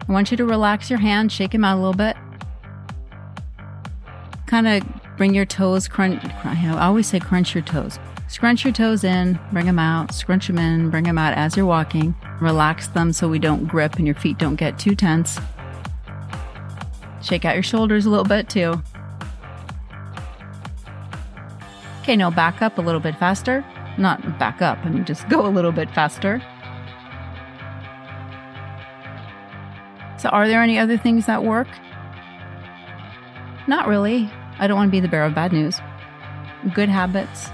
I 0.08 0.12
want 0.12 0.30
you 0.30 0.36
to 0.38 0.44
relax 0.46 0.88
your 0.88 0.98
hands, 0.98 1.32
shake 1.32 1.50
them 1.50 1.64
out 1.64 1.76
a 1.76 1.80
little 1.80 1.92
bit. 1.92 2.16
Kind 4.46 4.66
of 4.66 4.82
bring 5.18 5.34
your 5.34 5.44
toes 5.44 5.86
crunch. 5.86 6.24
I 6.44 6.68
always 6.78 7.06
say 7.06 7.20
crunch 7.20 7.54
your 7.54 7.62
toes. 7.62 7.98
Scrunch 8.28 8.64
your 8.64 8.72
toes 8.72 9.04
in, 9.04 9.38
bring 9.52 9.66
them 9.66 9.78
out, 9.78 10.12
scrunch 10.12 10.46
them 10.46 10.58
in, 10.58 10.90
bring 10.90 11.04
them 11.04 11.18
out 11.18 11.34
as 11.34 11.56
you're 11.56 11.66
walking. 11.66 12.14
Relax 12.40 12.88
them 12.88 13.12
so 13.12 13.28
we 13.28 13.38
don't 13.38 13.66
grip 13.66 13.96
and 13.96 14.06
your 14.06 14.14
feet 14.14 14.38
don't 14.38 14.56
get 14.56 14.78
too 14.78 14.94
tense. 14.94 15.38
Shake 17.22 17.44
out 17.44 17.54
your 17.54 17.62
shoulders 17.62 18.06
a 18.06 18.10
little 18.10 18.24
bit 18.24 18.48
too. 18.48 18.82
Okay, 22.02 22.16
now 22.16 22.30
back 22.30 22.62
up 22.62 22.78
a 22.78 22.80
little 22.80 23.00
bit 23.00 23.16
faster. 23.18 23.62
Not 23.98 24.38
back 24.38 24.62
up, 24.62 24.78
I 24.84 24.88
mean 24.88 25.04
just 25.04 25.28
go 25.28 25.46
a 25.46 25.48
little 25.48 25.72
bit 25.72 25.90
faster. 25.90 26.42
So, 30.18 30.28
are 30.30 30.48
there 30.48 30.62
any 30.62 30.78
other 30.78 30.96
things 30.96 31.26
that 31.26 31.44
work? 31.44 31.68
Not 33.66 33.86
really. 33.86 34.30
I 34.58 34.66
don't 34.66 34.76
want 34.76 34.88
to 34.88 34.92
be 34.92 35.00
the 35.00 35.08
bearer 35.08 35.26
of 35.26 35.34
bad 35.34 35.52
news. 35.52 35.80
Good 36.74 36.88
habits, 36.88 37.48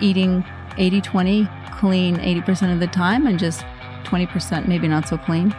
eating 0.00 0.44
80 0.78 1.02
20 1.02 1.48
clean 1.80 2.16
80% 2.16 2.72
of 2.74 2.80
the 2.80 2.86
time 2.86 3.26
and 3.26 3.38
just 3.38 3.60
20% 4.04 4.68
maybe 4.68 4.86
not 4.86 5.08
so 5.08 5.16
clean. 5.16 5.54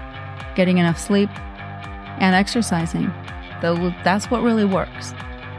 Getting 0.56 0.78
enough 0.78 1.00
sleep 1.00 1.30
and 2.20 2.36
exercising. 2.36 3.12
Though 3.62 3.94
that's 4.04 4.30
what 4.30 4.44
really 4.44 4.66
works. 4.66 5.14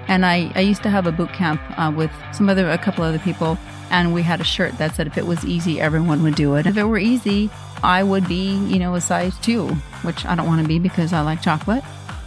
And 0.09 0.27
I, 0.27 0.53
I 0.55 0.61
used 0.61 0.83
to 0.83 0.91
have 0.91 1.07
a 1.07 1.13
boot 1.13 1.33
camp 1.33 1.61
uh, 1.79 1.93
with 1.95 2.11
some 2.33 2.49
other, 2.49 2.69
a 2.71 2.79
couple 2.79 3.05
other 3.05 3.19
people, 3.19 3.59
and 3.91 4.13
we 4.13 4.23
had 4.23 4.41
a 4.41 4.45
shirt 4.45 4.77
that 4.79 4.95
said 4.95 5.07
if 5.07 5.17
it 5.17 5.27
was 5.27 5.45
easy, 5.45 5.81
everyone 5.81 6.23
would 6.23 6.35
do 6.35 6.55
it. 6.57 6.67
If 6.67 6.77
it 6.77 6.85
were 6.85 6.99
easy, 6.99 7.51
I 7.83 8.03
would 8.03 8.29
be, 8.29 8.55
you 8.55 8.79
know, 8.79 8.95
a 8.95 9.01
size 9.01 9.37
two, 9.39 9.69
which 10.03 10.25
I 10.25 10.35
don't 10.35 10.47
want 10.47 10.63
to 10.63 10.69
be 10.69 10.79
because 10.79 11.13
I 11.13 11.21
like 11.23 11.43
chocolate. 11.43 11.85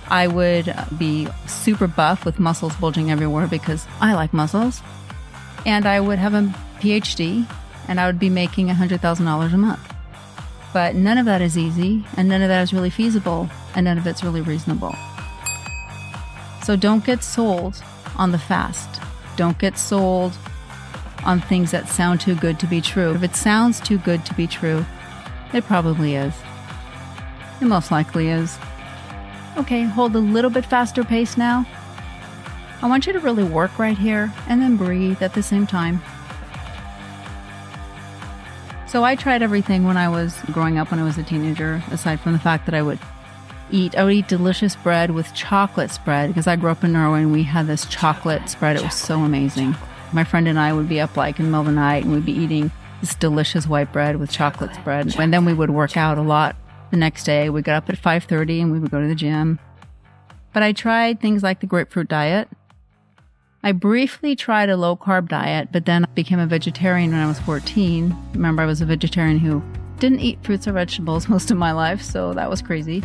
I 0.07 0.27
would 0.27 0.73
be 0.97 1.27
super 1.47 1.87
buff 1.87 2.25
with 2.25 2.39
muscles 2.39 2.75
bulging 2.75 3.09
everywhere 3.09 3.47
because 3.47 3.87
I 3.99 4.13
like 4.13 4.33
muscles. 4.33 4.81
And 5.65 5.85
I 5.85 5.99
would 5.99 6.19
have 6.19 6.33
a 6.33 6.53
PhD 6.79 7.47
and 7.87 7.99
I 7.99 8.05
would 8.05 8.19
be 8.19 8.29
making 8.29 8.67
$100,000 8.67 9.53
a 9.53 9.57
month. 9.57 9.93
But 10.73 10.95
none 10.95 11.17
of 11.17 11.25
that 11.25 11.41
is 11.41 11.57
easy 11.57 12.05
and 12.17 12.27
none 12.27 12.41
of 12.41 12.49
that 12.49 12.61
is 12.61 12.73
really 12.73 12.89
feasible 12.89 13.49
and 13.75 13.85
none 13.85 13.97
of 13.97 14.05
it's 14.05 14.23
really 14.23 14.41
reasonable. 14.41 14.93
So 16.63 16.75
don't 16.75 17.05
get 17.05 17.23
sold 17.23 17.81
on 18.17 18.31
the 18.31 18.39
fast. 18.39 19.01
Don't 19.37 19.57
get 19.57 19.77
sold 19.77 20.33
on 21.25 21.39
things 21.39 21.71
that 21.71 21.87
sound 21.89 22.21
too 22.21 22.35
good 22.35 22.59
to 22.59 22.67
be 22.67 22.81
true. 22.81 23.13
If 23.13 23.23
it 23.23 23.35
sounds 23.35 23.79
too 23.79 23.97
good 23.97 24.25
to 24.25 24.33
be 24.33 24.47
true, 24.47 24.85
it 25.53 25.63
probably 25.65 26.15
is. 26.15 26.33
It 27.61 27.65
most 27.65 27.91
likely 27.91 28.29
is. 28.29 28.57
Okay, 29.57 29.83
hold 29.83 30.15
a 30.15 30.19
little 30.19 30.51
bit 30.51 30.65
faster 30.65 31.03
pace 31.03 31.37
now. 31.37 31.65
I 32.81 32.87
want 32.87 33.07
you 33.07 33.13
to 33.13 33.19
really 33.19 33.43
work 33.43 33.79
right 33.79 33.97
here 33.97 34.33
and 34.47 34.61
then 34.61 34.75
breathe 34.75 35.21
at 35.21 35.33
the 35.33 35.41
same 35.41 35.65
time. 35.65 36.01
So 38.85 39.03
I 39.03 39.15
tried 39.15 39.41
everything 39.41 39.85
when 39.85 39.97
I 39.97 40.09
was 40.09 40.37
growing 40.51 40.77
up 40.77 40.91
when 40.91 40.99
I 40.99 41.03
was 41.03 41.17
a 41.17 41.23
teenager, 41.23 41.81
aside 41.89 42.19
from 42.19 42.33
the 42.33 42.39
fact 42.39 42.65
that 42.65 42.75
I 42.75 42.81
would 42.81 42.99
eat 43.71 43.97
I 43.97 44.03
would 44.03 44.13
eat 44.13 44.27
delicious 44.27 44.75
bread 44.75 45.11
with 45.11 45.33
chocolate 45.33 45.89
spread 45.89 46.29
because 46.29 46.47
I 46.47 46.55
grew 46.55 46.69
up 46.69 46.83
in 46.83 46.93
Norway 46.93 47.21
and 47.21 47.31
we 47.31 47.43
had 47.43 47.67
this 47.67 47.85
chocolate 47.85 48.49
spread. 48.49 48.75
It 48.75 48.83
was 48.83 48.93
so 48.93 49.21
amazing. 49.21 49.75
My 50.13 50.23
friend 50.23 50.47
and 50.47 50.59
I 50.59 50.71
would 50.71 50.87
be 50.87 51.01
up 51.01 51.17
like 51.17 51.39
in 51.39 51.45
the 51.45 51.51
middle 51.51 51.61
of 51.61 51.67
the 51.67 51.71
night 51.73 52.03
and 52.03 52.13
we'd 52.13 52.25
be 52.25 52.31
eating 52.31 52.71
this 53.05 53.15
delicious 53.15 53.67
white 53.67 53.93
bread 53.93 54.17
with 54.17 54.31
chocolate 54.31 54.73
spread. 54.73 55.15
And 55.19 55.31
then 55.31 55.45
we 55.45 55.53
would 55.53 55.69
work 55.69 55.95
out 55.95 56.17
a 56.17 56.23
lot 56.23 56.55
the 56.89 56.97
next 56.97 57.23
day. 57.23 57.51
We 57.51 57.61
got 57.61 57.75
up 57.75 57.89
at 57.89 57.97
5:30 57.97 58.61
and 58.61 58.71
we 58.71 58.79
would 58.79 58.89
go 58.89 58.99
to 58.99 59.07
the 59.07 59.15
gym. 59.15 59.59
But 60.53 60.63
I 60.63 60.71
tried 60.71 61.19
things 61.19 61.43
like 61.43 61.59
the 61.59 61.67
grapefruit 61.67 62.07
diet. 62.07 62.49
I 63.63 63.73
briefly 63.73 64.35
tried 64.35 64.69
a 64.69 64.77
low 64.77 64.95
carb 64.95 65.27
diet, 65.27 65.69
but 65.71 65.85
then 65.85 66.05
I 66.05 66.07
became 66.13 66.39
a 66.39 66.47
vegetarian 66.47 67.11
when 67.11 67.19
I 67.19 67.27
was 67.27 67.39
14. 67.39 68.15
Remember, 68.33 68.63
I 68.63 68.65
was 68.65 68.81
a 68.81 68.85
vegetarian 68.85 69.37
who 69.37 69.61
didn't 69.99 70.21
eat 70.21 70.43
fruits 70.43 70.67
or 70.67 70.71
vegetables 70.71 71.29
most 71.35 71.51
of 71.51 71.57
my 71.57 71.71
life, 71.71 72.01
so 72.01 72.33
that 72.33 72.49
was 72.49 72.61
crazy. 72.61 73.03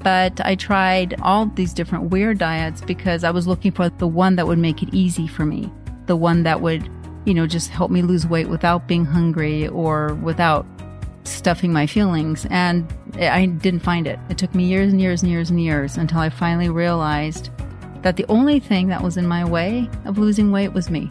But 0.00 0.40
I 0.44 0.54
tried 0.54 1.20
all 1.22 1.46
these 1.46 1.72
different 1.72 2.10
weird 2.10 2.38
diets 2.38 2.80
because 2.80 3.24
I 3.24 3.32
was 3.32 3.48
looking 3.48 3.72
for 3.72 3.88
the 3.88 4.06
one 4.06 4.36
that 4.36 4.46
would 4.46 4.58
make 4.58 4.80
it 4.82 4.94
easy 4.94 5.26
for 5.26 5.44
me, 5.44 5.72
the 6.06 6.16
one 6.16 6.44
that 6.44 6.60
would, 6.60 6.88
you 7.26 7.34
know, 7.34 7.46
just 7.46 7.68
help 7.68 7.90
me 7.90 8.00
lose 8.00 8.26
weight 8.26 8.48
without 8.48 8.88
being 8.88 9.04
hungry 9.04 9.68
or 9.68 10.14
without 10.14 10.64
stuffing 11.24 11.72
my 11.72 11.86
feelings. 11.86 12.46
And 12.50 12.90
I 13.16 13.46
didn't 13.46 13.80
find 13.80 14.06
it. 14.06 14.18
It 14.30 14.38
took 14.38 14.54
me 14.54 14.64
years 14.64 14.92
and 14.92 15.00
years 15.00 15.22
and 15.22 15.30
years 15.30 15.50
and 15.50 15.60
years 15.60 15.96
until 15.98 16.20
I 16.20 16.30
finally 16.30 16.70
realized 16.70 17.50
that 18.02 18.16
the 18.16 18.24
only 18.28 18.60
thing 18.60 18.88
that 18.88 19.02
was 19.02 19.16
in 19.16 19.26
my 19.26 19.44
way 19.44 19.90
of 20.04 20.16
losing 20.18 20.52
weight 20.52 20.72
was 20.72 20.88
me 20.88 21.10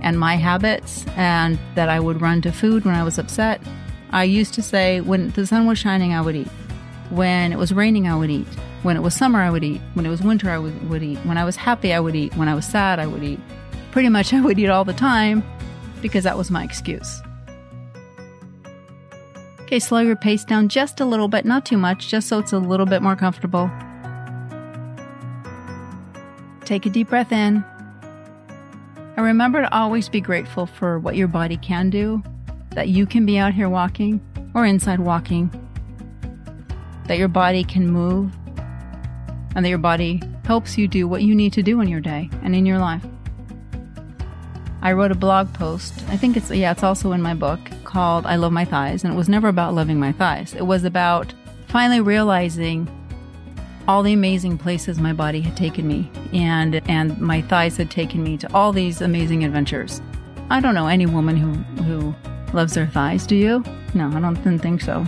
and 0.00 0.18
my 0.18 0.34
habits, 0.34 1.06
and 1.16 1.58
that 1.76 1.88
I 1.88 2.00
would 2.00 2.20
run 2.20 2.42
to 2.42 2.50
food 2.50 2.84
when 2.84 2.94
I 2.94 3.04
was 3.04 3.18
upset. 3.18 3.62
I 4.10 4.24
used 4.24 4.52
to 4.54 4.62
say, 4.62 5.00
when 5.00 5.30
the 5.30 5.46
sun 5.46 5.66
was 5.66 5.78
shining, 5.78 6.12
I 6.12 6.20
would 6.20 6.34
eat. 6.34 6.48
When 7.10 7.52
it 7.52 7.58
was 7.58 7.72
raining, 7.72 8.08
I 8.08 8.16
would 8.16 8.30
eat. 8.30 8.48
When 8.82 8.96
it 8.96 9.00
was 9.00 9.14
summer, 9.14 9.40
I 9.40 9.48
would 9.48 9.62
eat. 9.62 9.80
When 9.94 10.04
it 10.04 10.08
was 10.08 10.20
winter, 10.20 10.50
I 10.50 10.58
would, 10.58 11.02
eat. 11.02 11.18
When 11.18 11.38
I 11.38 11.44
was 11.44 11.54
happy, 11.54 11.92
I 11.92 12.00
would 12.00 12.16
eat. 12.16 12.34
When 12.36 12.48
I 12.48 12.54
was 12.54 12.66
sad, 12.66 12.98
I 12.98 13.06
would 13.06 13.22
eat. 13.22 13.38
Pretty 13.92 14.08
much, 14.08 14.32
I 14.32 14.40
would 14.40 14.58
eat 14.58 14.68
all 14.68 14.84
the 14.84 14.94
time 14.94 15.44
because 16.00 16.24
that 16.24 16.36
was 16.36 16.50
my 16.50 16.64
excuse. 16.64 17.22
Okay, 19.60 19.78
slow 19.78 20.00
your 20.00 20.16
pace 20.16 20.44
down 20.44 20.68
just 20.68 21.00
a 21.00 21.04
little 21.04 21.28
bit, 21.28 21.44
not 21.44 21.64
too 21.64 21.76
much, 21.76 22.08
just 22.08 22.26
so 22.26 22.38
it's 22.38 22.52
a 22.52 22.58
little 22.58 22.86
bit 22.86 23.02
more 23.02 23.16
comfortable. 23.16 23.70
Take 26.64 26.86
a 26.86 26.90
deep 26.90 27.10
breath 27.10 27.32
in. 27.32 27.64
And 29.16 29.26
remember 29.26 29.60
to 29.60 29.74
always 29.74 30.08
be 30.08 30.22
grateful 30.22 30.64
for 30.64 30.98
what 30.98 31.16
your 31.16 31.28
body 31.28 31.58
can 31.58 31.90
do, 31.90 32.22
that 32.70 32.88
you 32.88 33.04
can 33.04 33.26
be 33.26 33.36
out 33.38 33.52
here 33.52 33.68
walking 33.68 34.20
or 34.54 34.64
inside 34.64 35.00
walking, 35.00 35.50
that 37.08 37.18
your 37.18 37.28
body 37.28 37.62
can 37.62 37.90
move, 37.90 38.32
and 39.54 39.64
that 39.64 39.68
your 39.68 39.76
body 39.76 40.22
helps 40.46 40.78
you 40.78 40.88
do 40.88 41.06
what 41.06 41.22
you 41.22 41.34
need 41.34 41.52
to 41.52 41.62
do 41.62 41.82
in 41.82 41.88
your 41.88 42.00
day 42.00 42.30
and 42.42 42.56
in 42.56 42.64
your 42.64 42.78
life. 42.78 43.04
I 44.82 44.92
wrote 44.92 45.12
a 45.12 45.16
blog 45.16 45.52
post. 45.54 45.94
I 46.08 46.16
think 46.16 46.36
it's, 46.36 46.50
yeah, 46.50 46.72
it's 46.72 46.82
also 46.82 47.12
in 47.12 47.22
my 47.22 47.34
book 47.34 47.60
called 47.84 48.26
I 48.26 48.36
Love 48.36 48.52
My 48.52 48.64
Thighs. 48.64 49.04
And 49.04 49.12
it 49.12 49.16
was 49.16 49.28
never 49.28 49.48
about 49.48 49.74
loving 49.74 49.98
my 49.98 50.12
thighs. 50.12 50.54
It 50.54 50.66
was 50.66 50.84
about 50.84 51.32
finally 51.68 52.00
realizing 52.00 52.88
all 53.86 54.02
the 54.02 54.12
amazing 54.12 54.58
places 54.58 54.98
my 54.98 55.12
body 55.12 55.40
had 55.40 55.56
taken 55.56 55.88
me 55.88 56.10
and 56.32 56.76
and 56.88 57.18
my 57.20 57.42
thighs 57.42 57.76
had 57.76 57.90
taken 57.90 58.22
me 58.22 58.36
to 58.36 58.52
all 58.54 58.72
these 58.72 59.00
amazing 59.00 59.44
adventures. 59.44 60.00
I 60.50 60.60
don't 60.60 60.74
know 60.74 60.86
any 60.86 61.06
woman 61.06 61.36
who 61.36 61.52
who 61.82 62.14
loves 62.52 62.74
their 62.74 62.86
thighs, 62.86 63.26
do 63.26 63.34
you? 63.34 63.64
No, 63.94 64.08
I 64.08 64.20
don't 64.20 64.36
think 64.58 64.82
so. 64.82 65.04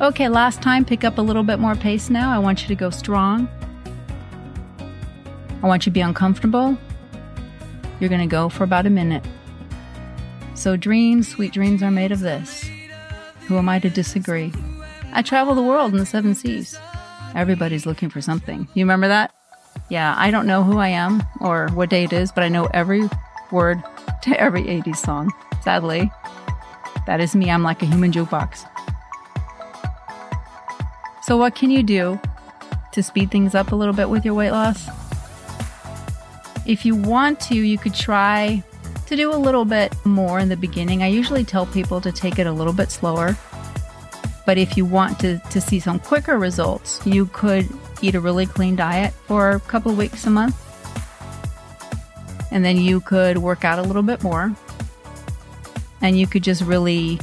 Okay, 0.00 0.28
last 0.28 0.60
time, 0.60 0.84
pick 0.84 1.04
up 1.04 1.18
a 1.18 1.22
little 1.22 1.42
bit 1.42 1.58
more 1.58 1.74
pace 1.74 2.10
now. 2.10 2.30
I 2.34 2.38
want 2.38 2.62
you 2.62 2.68
to 2.68 2.74
go 2.74 2.90
strong. 2.90 3.48
I 5.62 5.66
want 5.66 5.86
you 5.86 5.90
to 5.90 5.94
be 5.94 6.00
uncomfortable. 6.00 6.76
You're 8.00 8.10
going 8.10 8.20
to 8.20 8.26
go 8.26 8.48
for 8.48 8.64
about 8.64 8.86
a 8.86 8.90
minute. 8.90 9.24
So, 10.54 10.76
dreams, 10.76 11.28
sweet 11.28 11.52
dreams, 11.52 11.82
are 11.82 11.90
made 11.90 12.12
of 12.12 12.20
this. 12.20 12.68
Who 13.46 13.58
am 13.58 13.68
I 13.68 13.78
to 13.78 13.90
disagree? 13.90 14.52
I 15.12 15.22
travel 15.22 15.54
the 15.54 15.62
world 15.62 15.92
in 15.92 15.98
the 15.98 16.06
seven 16.06 16.34
seas. 16.34 16.78
Everybody's 17.34 17.86
looking 17.86 18.08
for 18.08 18.20
something. 18.20 18.66
You 18.74 18.84
remember 18.84 19.08
that? 19.08 19.32
Yeah, 19.88 20.14
I 20.16 20.30
don't 20.30 20.46
know 20.46 20.62
who 20.62 20.78
I 20.78 20.88
am 20.88 21.22
or 21.40 21.68
what 21.74 21.90
day 21.90 22.04
it 22.04 22.12
is, 22.12 22.32
but 22.32 22.42
I 22.42 22.48
know 22.48 22.66
every 22.72 23.02
word 23.52 23.82
to 24.22 24.40
every 24.40 24.64
80s 24.64 24.96
song. 24.96 25.32
Sadly, 25.62 26.10
that 27.06 27.20
is 27.20 27.36
me. 27.36 27.50
I'm 27.50 27.62
like 27.62 27.82
a 27.82 27.86
human 27.86 28.12
jukebox. 28.12 28.66
So, 31.22 31.36
what 31.36 31.54
can 31.54 31.70
you 31.70 31.82
do 31.82 32.20
to 32.92 33.02
speed 33.02 33.30
things 33.30 33.54
up 33.54 33.72
a 33.72 33.76
little 33.76 33.94
bit 33.94 34.08
with 34.08 34.24
your 34.24 34.34
weight 34.34 34.52
loss? 34.52 34.88
If 36.66 36.84
you 36.84 36.96
want 36.96 37.38
to, 37.42 37.54
you 37.54 37.78
could 37.78 37.94
try 37.94 38.62
to 39.06 39.16
do 39.16 39.32
a 39.32 39.36
little 39.36 39.64
bit 39.64 39.94
more 40.04 40.40
in 40.40 40.48
the 40.48 40.56
beginning. 40.56 41.02
I 41.02 41.06
usually 41.06 41.44
tell 41.44 41.64
people 41.66 42.00
to 42.00 42.10
take 42.10 42.40
it 42.40 42.46
a 42.46 42.52
little 42.52 42.72
bit 42.72 42.90
slower. 42.90 43.36
But 44.44 44.58
if 44.58 44.76
you 44.76 44.84
want 44.84 45.18
to, 45.20 45.38
to 45.38 45.60
see 45.60 45.78
some 45.78 45.98
quicker 46.00 46.38
results, 46.38 47.04
you 47.06 47.26
could 47.26 47.68
eat 48.02 48.14
a 48.14 48.20
really 48.20 48.46
clean 48.46 48.76
diet 48.76 49.12
for 49.26 49.50
a 49.50 49.60
couple 49.60 49.92
weeks 49.94 50.26
a 50.26 50.30
month. 50.30 50.56
And 52.50 52.64
then 52.64 52.76
you 52.76 53.00
could 53.00 53.38
work 53.38 53.64
out 53.64 53.78
a 53.78 53.82
little 53.82 54.02
bit 54.02 54.22
more. 54.22 54.54
And 56.00 56.18
you 56.18 56.26
could 56.26 56.42
just 56.42 56.62
really 56.62 57.20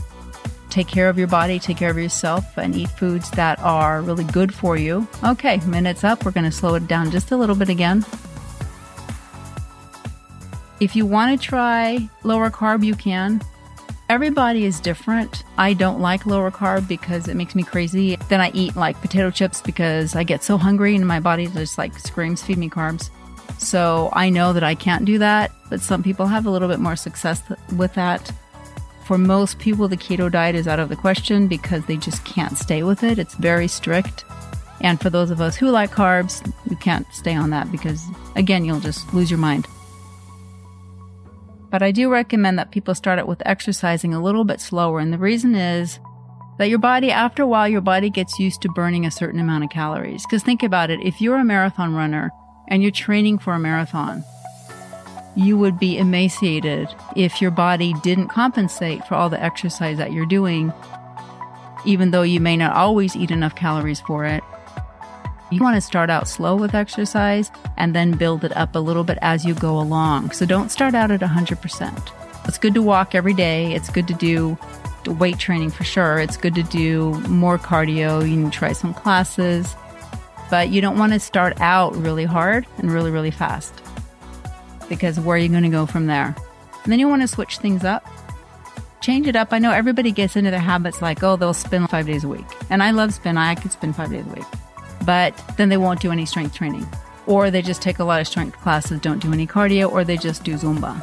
take 0.69 0.88
care 0.88 1.08
of 1.08 1.17
your 1.17 1.27
body, 1.27 1.60
take 1.60 1.77
care 1.77 1.91
of 1.91 1.97
yourself, 1.97 2.58
and 2.58 2.75
eat 2.75 2.89
foods 2.89 3.29
that 3.32 3.60
are 3.60 4.01
really 4.01 4.25
good 4.25 4.53
for 4.53 4.75
you. 4.75 5.08
Okay, 5.23 5.58
minutes 5.65 6.03
up. 6.03 6.25
We're 6.25 6.32
going 6.32 6.45
to 6.45 6.51
slow 6.51 6.75
it 6.75 6.88
down 6.88 7.12
just 7.12 7.32
a 7.32 7.38
little 7.38 7.56
bit 7.56 7.69
again. 7.69 8.06
If 10.84 10.98
you 10.98 11.06
want 11.06 11.39
to 11.39 11.48
try 11.48 12.10
lower 12.24 12.50
carb, 12.50 12.84
you 12.84 12.93
can. 12.93 13.41
Everybody 14.10 14.65
is 14.65 14.82
different. 14.82 15.46
I 15.58 15.72
don't 15.72 16.02
like 16.02 16.26
lower 16.26 16.52
carb 16.52 16.89
because 16.89 17.30
it 17.30 17.38
makes 17.38 17.56
me 17.56 17.63
crazy. 17.63 18.17
Then 18.28 18.41
I 18.41 18.52
eat 18.54 18.76
like 18.76 19.00
potato 19.00 19.32
chips 19.32 19.62
because 19.62 20.13
I 20.13 20.26
get 20.26 20.43
so 20.43 20.58
hungry 20.58 20.93
and 20.98 21.08
my 21.08 21.22
body 21.22 21.48
just 21.48 21.78
like 21.78 21.98
screams, 21.98 22.43
feed 22.43 22.58
me 22.58 22.69
carbs. 22.69 23.10
So 23.58 24.10
I 24.12 24.30
know 24.30 24.52
that 24.52 24.65
I 24.65 24.76
can't 24.76 25.06
do 25.06 25.17
that, 25.19 25.54
but 25.69 25.80
some 25.80 26.04
people 26.04 26.26
have 26.26 26.46
a 26.46 26.50
little 26.50 26.67
bit 26.67 26.80
more 26.80 26.98
success 26.98 27.41
with 27.78 27.93
that. 27.93 28.30
For 29.06 29.17
most 29.17 29.60
people, 29.60 29.88
the 29.88 29.96
keto 29.96 30.30
diet 30.30 30.54
is 30.54 30.67
out 30.67 30.80
of 30.80 30.89
the 30.89 30.98
question 30.98 31.48
because 31.48 31.86
they 31.86 31.96
just 31.96 32.26
can't 32.26 32.58
stay 32.58 32.84
with 32.84 33.04
it. 33.04 33.17
It's 33.17 33.36
very 33.36 33.69
strict. 33.69 34.26
And 34.82 35.00
for 35.00 35.10
those 35.10 35.32
of 35.32 35.39
us 35.39 35.56
who 35.56 35.69
like 35.69 35.91
carbs, 35.91 36.46
you 36.69 36.76
can't 36.76 37.08
stay 37.13 37.36
on 37.36 37.52
that 37.52 37.72
because, 37.72 38.06
again, 38.36 38.65
you'll 38.65 38.82
just 38.82 39.13
lose 39.13 39.32
your 39.32 39.39
mind. 39.39 39.65
But 41.73 41.81
I 41.81 41.89
do 41.89 42.07
recommend 42.07 42.59
that 42.59 42.69
people 42.69 42.93
start 42.93 43.17
out 43.17 43.27
with 43.27 43.41
exercising 43.47 44.13
a 44.13 44.21
little 44.21 44.43
bit 44.43 44.62
slower. 44.62 44.99
And 44.99 45.12
the 45.12 45.17
reason 45.17 45.55
is 45.55 45.99
that 46.59 46.69
your 46.69 46.77
body, 46.77 47.09
after 47.09 47.41
a 47.41 47.47
while, 47.47 47.67
your 47.67 47.81
body 47.81 48.12
gets 48.12 48.38
used 48.38 48.62
to 48.62 48.69
burning 48.69 49.07
a 49.07 49.12
certain 49.12 49.39
amount 49.39 49.63
of 49.63 49.71
calories. 49.71 50.23
Because 50.23 50.43
think 50.43 50.62
about 50.62 50.91
it 50.91 50.99
if 50.99 51.19
you're 51.19 51.38
a 51.38 51.43
marathon 51.43 51.95
runner 51.95 52.29
and 52.67 52.83
you're 52.83 52.91
training 52.91 53.39
for 53.39 53.53
a 53.53 53.59
marathon, 53.59 54.23
you 55.36 55.57
would 55.57 55.79
be 55.79 55.97
emaciated 55.97 56.89
if 57.15 57.41
your 57.41 57.49
body 57.49 57.95
didn't 58.03 58.27
compensate 58.27 59.03
for 59.07 59.15
all 59.15 59.31
the 59.31 59.43
exercise 59.43 59.97
that 59.97 60.13
you're 60.13 60.27
doing, 60.27 60.71
even 61.88 62.12
though 62.12 62.21
you 62.21 62.39
may 62.39 62.55
not 62.55 62.75
always 62.75 63.15
eat 63.15 63.31
enough 63.31 63.55
calories 63.55 64.01
for 64.01 64.25
it. 64.25 64.43
You 65.51 65.62
want 65.62 65.75
to 65.75 65.82
start 65.82 66.10
out 66.10 66.27
slow 66.27 66.56
with 66.56 66.73
exercise 66.73 67.51
and 67.77 67.95
then 67.95 68.12
build 68.12 68.43
it 68.43 68.56
up 68.58 68.75
a 68.75 68.79
little 68.79 69.03
bit 69.03 69.17
as 69.21 69.45
you 69.45 69.53
go 69.53 69.79
along. 69.79 70.32
So 70.32 70.45
don't 70.45 70.69
start 70.69 70.95
out 70.95 71.12
at 71.12 71.19
100%. 71.19 72.12
It's 72.47 72.58
good 72.58 72.73
to 72.73 72.82
walk 72.82 73.15
every 73.15 73.34
day. 73.34 73.73
It's 73.73 73.89
good 73.89 74.08
to 74.08 74.13
do 74.13 74.58
weight 75.06 75.38
training 75.38 75.69
for 75.69 75.84
sure. 75.84 76.19
It's 76.19 76.38
good 76.38 76.56
to 76.56 76.63
do 76.63 77.13
more 77.27 77.58
cardio. 77.58 78.27
You 78.27 78.41
can 78.41 78.51
try 78.51 78.73
some 78.73 78.93
classes, 78.93 79.75
but 80.49 80.69
you 80.69 80.82
don't 80.82 80.97
want 80.97 81.13
to 81.13 81.19
start 81.19 81.60
out 81.62 81.95
really 81.95 82.25
hard 82.25 82.65
and 82.77 82.91
really, 82.91 83.12
really 83.12 83.32
fast 83.32 83.73
because 84.89 85.19
where 85.19 85.36
are 85.36 85.39
you 85.39 85.49
going 85.49 85.63
to 85.63 85.69
go 85.69 85.86
from 85.86 86.08
there? 86.08 86.36
And 86.84 86.91
then 86.91 86.99
you 86.99 87.08
want 87.08 87.21
to 87.21 87.27
switch 87.27 87.58
things 87.58 87.84
up, 87.84 88.06
change 89.01 89.27
it 89.27 89.36
up. 89.36 89.53
I 89.53 89.60
know 89.60 89.71
everybody 89.71 90.12
gets 90.12 90.36
into 90.36 90.51
their 90.51 90.60
habits 90.60 91.01
like, 91.01 91.23
oh, 91.23 91.36
they'll 91.36 91.53
spin 91.53 91.88
five 91.88 92.06
days 92.06 92.23
a 92.23 92.27
week. 92.27 92.45
And 92.69 92.84
I 92.84 92.91
love 92.91 93.13
spin. 93.13 93.38
I 93.38 93.56
could 93.56 93.71
spin 93.71 93.93
five 93.93 94.10
days 94.12 94.25
a 94.25 94.29
week. 94.29 94.45
But 95.06 95.39
then 95.58 95.70
they 95.70 95.78
won't 95.78 96.02
do 96.02 96.12
any 96.12 96.26
strength 96.26 96.56
training. 96.56 96.88
Or 97.26 97.52
they 97.52 97.62
just 97.62 97.82
take 97.82 98.00
a 98.00 98.04
lot 98.04 98.22
of 98.22 98.28
strength 98.28 98.58
classes, 98.60 99.00
don't 99.00 99.20
do 99.20 99.32
any 99.32 99.48
cardio, 99.48 99.92
or 99.92 100.04
they 100.04 100.18
just 100.18 100.44
do 100.44 100.56
Zumba. 100.56 101.02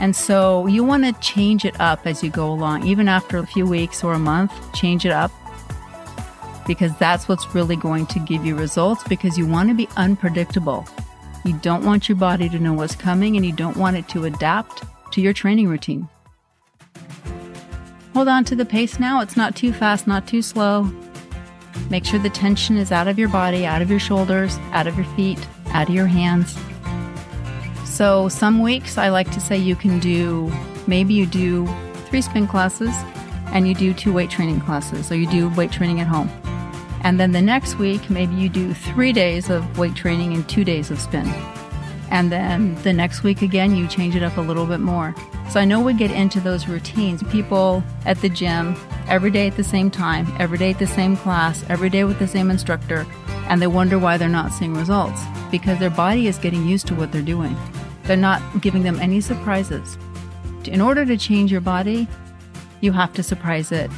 And 0.00 0.14
so 0.14 0.66
you 0.66 0.84
want 0.84 1.04
to 1.04 1.12
change 1.20 1.64
it 1.64 1.78
up 1.80 2.06
as 2.06 2.22
you 2.22 2.30
go 2.30 2.50
along, 2.50 2.86
even 2.86 3.08
after 3.08 3.38
a 3.38 3.46
few 3.46 3.66
weeks 3.66 4.04
or 4.04 4.12
a 4.12 4.18
month, 4.18 4.52
change 4.72 5.04
it 5.04 5.12
up 5.12 5.32
because 6.68 6.96
that's 6.98 7.26
what's 7.28 7.52
really 7.54 7.74
going 7.74 8.06
to 8.06 8.20
give 8.20 8.44
you 8.44 8.54
results 8.54 9.02
because 9.08 9.36
you 9.36 9.46
want 9.46 9.70
to 9.70 9.74
be 9.74 9.88
unpredictable. 9.96 10.86
You 11.44 11.54
don't 11.54 11.84
want 11.84 12.08
your 12.08 12.16
body 12.16 12.48
to 12.50 12.58
know 12.58 12.74
what's 12.74 12.94
coming 12.94 13.36
and 13.36 13.44
you 13.44 13.52
don't 13.52 13.76
want 13.76 13.96
it 13.96 14.08
to 14.10 14.26
adapt 14.26 14.84
to 15.12 15.20
your 15.20 15.32
training 15.32 15.66
routine. 15.66 16.08
Hold 18.12 18.28
on 18.28 18.44
to 18.44 18.54
the 18.54 18.66
pace 18.66 19.00
now. 19.00 19.20
It's 19.22 19.36
not 19.36 19.56
too 19.56 19.72
fast, 19.72 20.06
not 20.06 20.28
too 20.28 20.42
slow. 20.42 20.92
Make 21.90 22.04
sure 22.04 22.18
the 22.18 22.30
tension 22.30 22.76
is 22.76 22.92
out 22.92 23.08
of 23.08 23.18
your 23.18 23.28
body, 23.28 23.66
out 23.66 23.82
of 23.82 23.90
your 23.90 24.00
shoulders, 24.00 24.56
out 24.72 24.86
of 24.86 24.96
your 24.96 25.06
feet, 25.16 25.38
out 25.68 25.88
of 25.88 25.94
your 25.94 26.06
hands. 26.06 26.56
So, 27.84 28.28
some 28.28 28.60
weeks 28.62 28.98
I 28.98 29.08
like 29.08 29.30
to 29.32 29.40
say 29.40 29.56
you 29.56 29.74
can 29.74 29.98
do 29.98 30.52
maybe 30.86 31.14
you 31.14 31.26
do 31.26 31.66
three 32.06 32.22
spin 32.22 32.46
classes 32.46 32.94
and 33.52 33.66
you 33.66 33.74
do 33.74 33.92
two 33.92 34.12
weight 34.12 34.30
training 34.30 34.60
classes, 34.60 35.10
or 35.10 35.16
you 35.16 35.26
do 35.28 35.48
weight 35.50 35.72
training 35.72 36.00
at 36.00 36.06
home. 36.06 36.30
And 37.02 37.18
then 37.18 37.32
the 37.32 37.42
next 37.42 37.78
week, 37.78 38.10
maybe 38.10 38.34
you 38.34 38.48
do 38.48 38.74
three 38.74 39.12
days 39.12 39.50
of 39.50 39.78
weight 39.78 39.94
training 39.94 40.34
and 40.34 40.48
two 40.48 40.64
days 40.64 40.90
of 40.90 41.00
spin. 41.00 41.26
And 42.10 42.32
then 42.32 42.74
the 42.82 42.92
next 42.92 43.22
week 43.22 43.42
again, 43.42 43.76
you 43.76 43.86
change 43.86 44.16
it 44.16 44.22
up 44.22 44.36
a 44.36 44.40
little 44.40 44.66
bit 44.66 44.80
more. 44.80 45.14
So 45.50 45.60
I 45.60 45.64
know 45.64 45.80
we 45.80 45.94
get 45.94 46.10
into 46.10 46.40
those 46.40 46.68
routines. 46.68 47.22
People 47.24 47.82
at 48.06 48.20
the 48.20 48.28
gym, 48.28 48.76
every 49.08 49.30
day 49.30 49.46
at 49.46 49.56
the 49.56 49.64
same 49.64 49.90
time, 49.90 50.26
every 50.38 50.58
day 50.58 50.70
at 50.70 50.78
the 50.78 50.86
same 50.86 51.16
class, 51.16 51.64
every 51.68 51.90
day 51.90 52.04
with 52.04 52.18
the 52.18 52.28
same 52.28 52.50
instructor, 52.50 53.06
and 53.48 53.60
they 53.60 53.66
wonder 53.66 53.98
why 53.98 54.16
they're 54.16 54.28
not 54.28 54.52
seeing 54.52 54.74
results 54.74 55.22
because 55.50 55.78
their 55.78 55.90
body 55.90 56.26
is 56.26 56.38
getting 56.38 56.66
used 56.66 56.86
to 56.86 56.94
what 56.94 57.12
they're 57.12 57.22
doing. 57.22 57.56
They're 58.04 58.16
not 58.16 58.42
giving 58.60 58.82
them 58.82 58.98
any 59.00 59.20
surprises. 59.20 59.98
In 60.64 60.80
order 60.80 61.06
to 61.06 61.16
change 61.16 61.50
your 61.50 61.60
body, 61.60 62.08
you 62.80 62.92
have 62.92 63.12
to 63.14 63.22
surprise 63.22 63.72
it. 63.72 63.90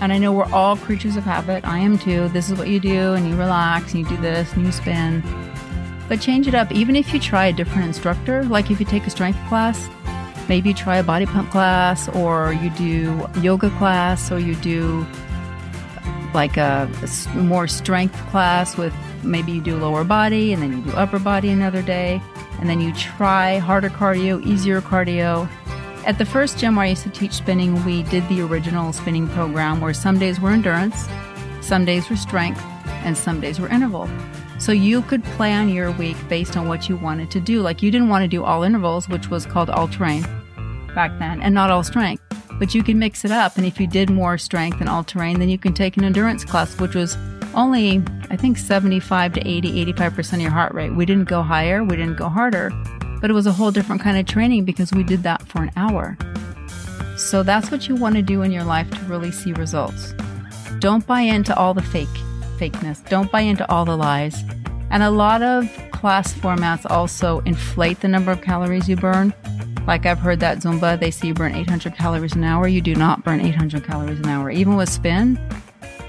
And 0.00 0.12
I 0.12 0.18
know 0.18 0.32
we're 0.32 0.52
all 0.52 0.76
creatures 0.76 1.16
of 1.16 1.24
habit. 1.24 1.66
I 1.66 1.78
am 1.78 1.98
too. 1.98 2.28
This 2.28 2.50
is 2.50 2.58
what 2.58 2.68
you 2.68 2.78
do, 2.78 3.14
and 3.14 3.28
you 3.28 3.36
relax, 3.36 3.94
and 3.94 4.04
you 4.04 4.16
do 4.16 4.22
this, 4.22 4.52
and 4.52 4.64
you 4.64 4.72
spin. 4.72 5.22
But 6.08 6.20
change 6.20 6.48
it 6.48 6.54
up. 6.54 6.72
Even 6.72 6.96
if 6.96 7.12
you 7.12 7.20
try 7.20 7.46
a 7.46 7.52
different 7.52 7.86
instructor, 7.86 8.44
like 8.44 8.70
if 8.70 8.80
you 8.80 8.86
take 8.86 9.06
a 9.06 9.10
strength 9.10 9.38
class, 9.48 9.88
maybe 10.48 10.70
you 10.70 10.74
try 10.74 10.96
a 10.96 11.02
body 11.02 11.26
pump 11.26 11.50
class, 11.50 12.08
or 12.10 12.52
you 12.52 12.70
do 12.70 13.26
yoga 13.40 13.70
class, 13.78 14.32
or 14.32 14.38
you 14.38 14.54
do 14.56 15.06
like 16.34 16.56
a, 16.56 16.90
a 17.02 17.36
more 17.36 17.66
strength 17.66 18.16
class 18.30 18.76
with 18.76 18.94
maybe 19.22 19.52
you 19.52 19.60
do 19.60 19.76
lower 19.76 20.04
body 20.04 20.52
and 20.52 20.62
then 20.62 20.72
you 20.72 20.82
do 20.82 20.92
upper 20.92 21.18
body 21.18 21.48
another 21.48 21.82
day 21.82 22.20
and 22.60 22.68
then 22.68 22.80
you 22.80 22.92
try 22.94 23.58
harder 23.58 23.88
cardio, 23.88 24.44
easier 24.44 24.80
cardio. 24.80 25.48
At 26.04 26.18
the 26.18 26.24
first 26.24 26.58
gym 26.58 26.76
where 26.76 26.86
I 26.86 26.90
used 26.90 27.02
to 27.04 27.10
teach 27.10 27.32
spinning, 27.32 27.84
we 27.84 28.02
did 28.04 28.28
the 28.28 28.40
original 28.40 28.92
spinning 28.92 29.28
program 29.28 29.80
where 29.80 29.94
some 29.94 30.18
days 30.18 30.40
were 30.40 30.50
endurance, 30.50 31.08
some 31.60 31.84
days 31.84 32.08
were 32.08 32.16
strength, 32.16 32.62
and 33.04 33.16
some 33.16 33.40
days 33.40 33.60
were 33.60 33.68
interval. 33.68 34.08
So 34.58 34.72
you 34.72 35.02
could 35.02 35.22
plan 35.22 35.68
your 35.68 35.92
week 35.92 36.16
based 36.28 36.56
on 36.56 36.66
what 36.66 36.88
you 36.88 36.96
wanted 36.96 37.30
to 37.30 37.40
do. 37.40 37.62
Like 37.62 37.82
you 37.82 37.90
didn't 37.90 38.08
want 38.08 38.24
to 38.24 38.28
do 38.28 38.42
all 38.42 38.64
intervals, 38.64 39.08
which 39.08 39.28
was 39.28 39.46
called 39.46 39.70
all 39.70 39.86
terrain 39.86 40.22
back 40.94 41.16
then, 41.20 41.40
and 41.40 41.54
not 41.54 41.70
all 41.70 41.84
strength. 41.84 42.22
But 42.58 42.74
you 42.74 42.82
can 42.82 42.98
mix 42.98 43.24
it 43.24 43.30
up. 43.30 43.56
And 43.56 43.64
if 43.64 43.78
you 43.78 43.86
did 43.86 44.10
more 44.10 44.36
strength 44.36 44.80
and 44.80 44.88
all 44.88 45.04
terrain, 45.04 45.38
then 45.38 45.48
you 45.48 45.58
can 45.58 45.74
take 45.74 45.96
an 45.96 46.02
endurance 46.02 46.44
class, 46.44 46.78
which 46.80 46.96
was 46.96 47.16
only, 47.54 48.02
I 48.30 48.36
think, 48.36 48.58
75 48.58 49.34
to 49.34 49.48
80, 49.48 49.92
85% 49.92 50.32
of 50.34 50.40
your 50.40 50.50
heart 50.50 50.74
rate. 50.74 50.90
We 50.90 51.06
didn't 51.06 51.28
go 51.28 51.42
higher, 51.42 51.84
we 51.84 51.96
didn't 51.96 52.16
go 52.16 52.28
harder, 52.28 52.72
but 53.20 53.30
it 53.30 53.34
was 53.34 53.46
a 53.46 53.52
whole 53.52 53.70
different 53.70 54.02
kind 54.02 54.18
of 54.18 54.26
training 54.26 54.64
because 54.64 54.92
we 54.92 55.04
did 55.04 55.22
that 55.22 55.46
for 55.46 55.62
an 55.62 55.70
hour. 55.76 56.18
So 57.16 57.44
that's 57.44 57.70
what 57.70 57.88
you 57.88 57.94
want 57.94 58.16
to 58.16 58.22
do 58.22 58.42
in 58.42 58.50
your 58.50 58.64
life 58.64 58.90
to 58.90 59.00
really 59.04 59.30
see 59.30 59.52
results. 59.52 60.14
Don't 60.80 61.06
buy 61.06 61.20
into 61.20 61.56
all 61.56 61.74
the 61.74 61.82
fake 61.82 62.08
fakeness. 62.58 63.06
Don't 63.08 63.30
buy 63.30 63.40
into 63.40 63.68
all 63.70 63.84
the 63.84 63.96
lies. 63.96 64.44
And 64.90 65.02
a 65.02 65.10
lot 65.10 65.42
of 65.42 65.68
class 65.92 66.32
formats 66.34 66.90
also 66.90 67.40
inflate 67.40 68.00
the 68.00 68.08
number 68.08 68.32
of 68.32 68.40
calories 68.40 68.88
you 68.88 68.96
burn. 68.96 69.34
Like 69.86 70.06
I've 70.06 70.18
heard 70.18 70.40
that 70.40 70.58
Zumba, 70.58 70.98
they 70.98 71.10
see 71.10 71.28
you 71.28 71.34
burn 71.34 71.54
800 71.54 71.94
calories 71.94 72.34
an 72.34 72.44
hour. 72.44 72.68
You 72.68 72.80
do 72.80 72.94
not 72.94 73.24
burn 73.24 73.40
800 73.40 73.84
calories 73.84 74.18
an 74.18 74.26
hour. 74.26 74.50
Even 74.50 74.76
with 74.76 74.88
spin, 74.88 75.38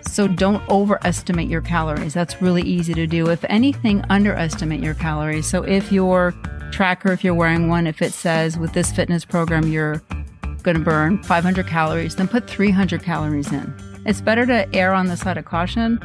so 0.02 0.28
don't 0.28 0.68
overestimate 0.70 1.50
your 1.50 1.62
calories. 1.62 2.14
That's 2.14 2.42
really 2.42 2.64
easy 2.64 2.94
to 2.94 3.08
do. 3.08 3.30
If 3.30 3.46
anything, 3.48 4.04
underestimate 4.10 4.82
your 4.82 4.96
calories. 4.96 5.48
So 5.48 5.64
if 5.64 5.92
your 5.92 6.34
tracker, 6.72 7.12
if 7.12 7.24
you're 7.24 7.36
wearing 7.36 7.70
one, 7.70 7.88
if 7.88 8.02
it 8.02 8.14
says 8.14 8.58
with 8.58 8.74
this 8.74 8.92
fitness 8.92 9.24
program 9.26 9.68
you're 9.68 10.02
going 10.64 10.78
to 10.78 10.84
burn 10.84 11.24
500 11.24 11.68
calories, 11.68 12.16
then 12.16 12.28
put 12.28 12.50
300 12.50 13.04
calories 13.04 13.52
in. 13.52 13.74
It's 14.06 14.22
better 14.22 14.46
to 14.46 14.74
err 14.76 14.94
on 14.94 15.08
the 15.08 15.18
side 15.18 15.38
of 15.38 15.46
caution 15.46 16.00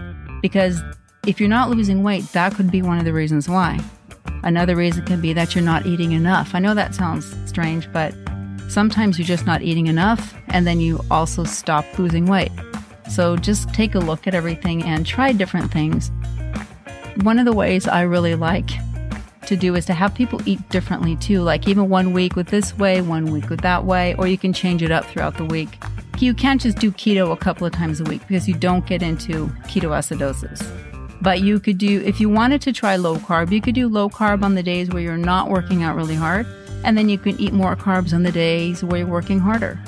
because 0.45 0.83
if 1.27 1.41
you're 1.41 1.49
not 1.49 1.71
losing 1.71 2.03
weight, 2.03 2.23
that 2.33 2.55
could 2.55 2.71
be 2.71 2.83
one 2.83 2.99
of 2.99 3.07
the 3.07 3.15
reasons 3.15 3.49
why. 3.49 3.81
Another 4.43 4.77
reason 4.77 5.03
can 5.07 5.23
be 5.23 5.33
that 5.33 5.55
you're 5.55 5.65
not 5.65 5.87
eating 5.87 6.13
enough. 6.13 6.55
I 6.55 6.59
know 6.59 6.75
that 6.75 6.95
sounds 6.95 7.35
strange, 7.47 7.91
but 7.95 8.13
sometimes 8.69 9.19
you're 9.19 9.25
just 9.27 9.47
not 9.47 9.63
eating 9.63 9.87
enough 9.87 10.35
and 10.49 10.67
then 10.67 10.81
you 10.81 11.01
also 11.11 11.45
stop 11.45 11.87
losing 11.99 12.27
weight. 12.27 12.53
So 13.09 13.39
just 13.39 13.73
take 13.73 13.95
a 13.95 13.99
look 13.99 14.27
at 14.27 14.35
everything 14.35 14.85
and 14.85 15.07
try 15.07 15.33
different 15.33 15.73
things. 15.73 16.11
One 17.23 17.39
of 17.39 17.47
the 17.47 17.55
ways 17.55 17.89
I 17.89 18.03
really 18.03 18.35
like 18.35 18.69
to 19.47 19.57
do 19.57 19.75
is 19.75 19.87
to 19.87 19.95
have 19.95 20.15
people 20.15 20.43
eat 20.45 20.69
differently 20.69 21.17
too, 21.17 21.41
like 21.41 21.67
even 21.67 21.89
one 21.89 22.13
week 22.13 22.37
with 22.37 22.49
this 22.49 22.77
way, 22.77 23.01
one 23.01 23.33
week 23.33 23.49
with 23.49 23.63
that 23.63 23.87
way, 23.87 24.15
or 24.17 24.27
you 24.27 24.37
can 24.37 24.53
change 24.53 24.83
it 24.83 24.91
up 24.91 25.07
throughout 25.07 25.39
the 25.39 25.47
week. 25.47 25.79
You 26.19 26.35
can't 26.35 26.61
just 26.61 26.79
do 26.79 26.91
keto 26.91 27.33
a 27.33 27.37
couple 27.37 27.67
of 27.67 27.73
times 27.73 28.01
a 28.01 28.05
week 28.05 28.21
because 28.27 28.49
you 28.49 28.55
don't 28.55 28.87
get 28.87 29.03
into 29.03 29.47
ketoacidosis. 29.67 30.65
But 31.21 31.41
you 31.41 31.59
could 31.59 31.79
do, 31.79 32.03
if 32.03 32.21
you 32.21 32.29
wanted 32.29 32.61
to 32.63 32.73
try 32.73 32.97
low 32.97 33.17
carb, 33.17 33.51
you 33.51 33.61
could 33.61 33.75
do 33.75 33.89
low 33.89 34.09
carb 34.09 34.43
on 34.43 34.55
the 34.55 34.63
days 34.63 34.91
where 34.91 35.03
you're 35.03 35.17
not 35.17 35.51
working 35.51 35.83
out 35.83 35.97
really 35.97 36.15
hard. 36.15 36.47
And 36.85 36.99
then 36.99 37.09
you 37.09 37.19
can 37.19 37.39
eat 37.41 37.53
more 37.53 37.77
carbs 37.77 38.13
on 38.13 38.25
the 38.25 38.33
days 38.33 38.85
where 38.85 38.99
you're 38.99 39.07
working 39.07 39.39
harder 39.39 39.79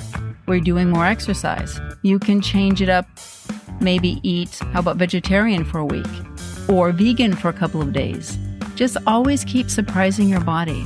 where 0.47 0.55
you're 0.55 0.63
doing 0.63 0.89
more 0.89 1.05
exercise. 1.05 1.79
You 2.03 2.19
can 2.19 2.39
change 2.39 2.81
it 2.81 2.87
up, 2.87 3.05
maybe 3.81 4.19
eat, 4.23 4.57
how 4.71 4.79
about 4.79 4.95
vegetarian 4.95 5.65
for 5.65 5.79
a 5.79 5.85
week 5.85 6.07
or 6.69 6.91
vegan 6.93 7.35
for 7.35 7.49
a 7.49 7.53
couple 7.53 7.81
of 7.81 7.91
days. 7.91 8.37
Just 8.75 8.95
always 9.05 9.43
keep 9.43 9.69
surprising 9.69 10.29
your 10.29 10.39
body 10.39 10.85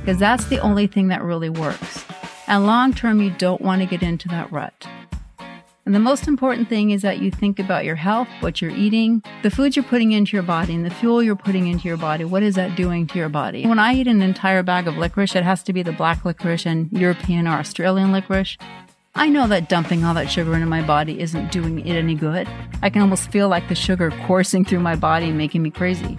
because 0.00 0.18
that's 0.18 0.46
the 0.46 0.58
only 0.58 0.88
thing 0.88 1.06
that 1.08 1.22
really 1.22 1.48
works. 1.48 2.04
And 2.48 2.66
long 2.66 2.94
term, 2.94 3.20
you 3.20 3.30
don't 3.30 3.60
want 3.60 3.82
to 3.82 3.86
get 3.86 4.02
into 4.02 4.28
that 4.28 4.50
rut. 4.52 4.86
And 5.86 5.94
the 5.94 6.00
most 6.00 6.26
important 6.26 6.68
thing 6.68 6.90
is 6.90 7.02
that 7.02 7.20
you 7.20 7.30
think 7.30 7.60
about 7.60 7.84
your 7.84 7.94
health, 7.94 8.26
what 8.40 8.60
you're 8.60 8.72
eating, 8.72 9.22
the 9.44 9.50
foods 9.50 9.76
you're 9.76 9.84
putting 9.84 10.10
into 10.10 10.36
your 10.36 10.42
body, 10.42 10.74
and 10.74 10.84
the 10.84 10.90
fuel 10.90 11.22
you're 11.22 11.36
putting 11.36 11.68
into 11.68 11.86
your 11.86 11.96
body. 11.96 12.24
What 12.24 12.42
is 12.42 12.56
that 12.56 12.76
doing 12.76 13.06
to 13.06 13.18
your 13.18 13.28
body? 13.28 13.64
When 13.64 13.78
I 13.78 13.94
eat 13.94 14.08
an 14.08 14.20
entire 14.20 14.64
bag 14.64 14.88
of 14.88 14.96
licorice, 14.96 15.36
it 15.36 15.44
has 15.44 15.62
to 15.62 15.72
be 15.72 15.84
the 15.84 15.92
black 15.92 16.24
licorice 16.24 16.66
and 16.66 16.90
European 16.90 17.46
or 17.46 17.58
Australian 17.58 18.10
licorice. 18.10 18.58
I 19.14 19.28
know 19.28 19.46
that 19.46 19.68
dumping 19.68 20.04
all 20.04 20.12
that 20.14 20.28
sugar 20.28 20.54
into 20.54 20.66
my 20.66 20.82
body 20.82 21.20
isn't 21.20 21.52
doing 21.52 21.78
it 21.86 21.96
any 21.96 22.16
good. 22.16 22.48
I 22.82 22.90
can 22.90 23.00
almost 23.00 23.30
feel 23.30 23.48
like 23.48 23.68
the 23.68 23.74
sugar 23.76 24.10
coursing 24.26 24.64
through 24.64 24.80
my 24.80 24.96
body 24.96 25.26
and 25.28 25.38
making 25.38 25.62
me 25.62 25.70
crazy. 25.70 26.18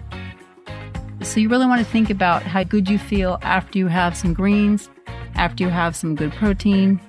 So, 1.22 1.40
you 1.40 1.50
really 1.50 1.66
want 1.66 1.86
to 1.86 1.92
think 1.92 2.10
about 2.10 2.44
how 2.44 2.64
good 2.64 2.90
you 2.90 2.98
feel 2.98 3.38
after 3.42 3.78
you 3.78 3.88
have 3.88 4.16
some 4.16 4.34
greens, 4.34 4.90
after 5.38 5.64
you 5.64 5.70
have 5.70 5.96
some 5.96 6.16
good 6.16 6.32
protein. 6.34 7.00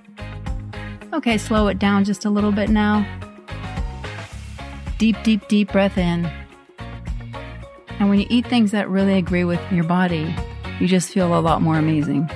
Okay, 1.13 1.39
slow 1.39 1.69
it 1.69 1.79
down 1.79 2.05
just 2.05 2.25
a 2.25 2.31
little 2.31 2.53
bit 2.53 2.69
now. 2.69 3.07
Deep, 4.99 5.17
deep, 5.23 5.47
deep 5.49 5.73
breath 5.73 5.97
in. 5.97 6.31
And 7.99 8.09
when 8.09 8.21
you 8.21 8.27
eat 8.31 8.47
things 8.47 8.71
that 8.71 8.89
really 8.89 9.15
agree 9.15 9.45
with 9.45 9.61
your 9.73 9.85
body, 9.85 10.35
you 10.81 10.87
just 10.87 11.13
feel 11.13 11.37
a 11.37 11.41
lot 11.41 11.63
more 11.63 11.79
amazing. 11.79 12.31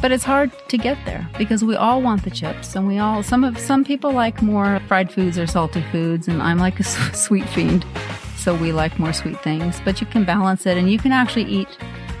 But 0.00 0.12
it's 0.12 0.24
hard 0.24 0.52
to 0.68 0.78
get 0.78 0.96
there 1.06 1.28
because 1.38 1.64
we 1.64 1.74
all 1.74 2.02
want 2.02 2.22
the 2.22 2.30
chips 2.30 2.76
and 2.76 2.86
we 2.86 2.98
all 2.98 3.22
some 3.22 3.42
of 3.42 3.58
some 3.58 3.84
people 3.84 4.12
like 4.12 4.40
more 4.42 4.80
fried 4.86 5.12
foods 5.12 5.38
or 5.38 5.46
salty 5.46 5.82
foods 5.90 6.28
and 6.28 6.40
I'm 6.40 6.58
like 6.58 6.78
a 6.78 6.84
sweet 7.14 7.48
fiend. 7.48 7.84
So 8.36 8.54
we 8.54 8.72
like 8.72 8.98
more 8.98 9.12
sweet 9.12 9.42
things, 9.42 9.80
but 9.84 10.00
you 10.00 10.06
can 10.06 10.24
balance 10.24 10.66
it 10.66 10.76
and 10.76 10.90
you 10.90 10.98
can 10.98 11.10
actually 11.10 11.44
eat 11.44 11.68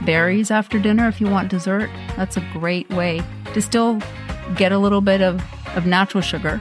berries 0.04 0.50
after 0.50 0.78
dinner 0.78 1.08
if 1.08 1.20
you 1.20 1.28
want 1.28 1.48
dessert. 1.48 1.90
That's 2.16 2.36
a 2.36 2.48
great 2.52 2.88
way 2.90 3.22
to 3.54 3.62
still 3.62 4.00
get 4.56 4.72
a 4.72 4.78
little 4.78 5.00
bit 5.00 5.20
of, 5.20 5.42
of 5.76 5.86
natural 5.86 6.22
sugar, 6.22 6.60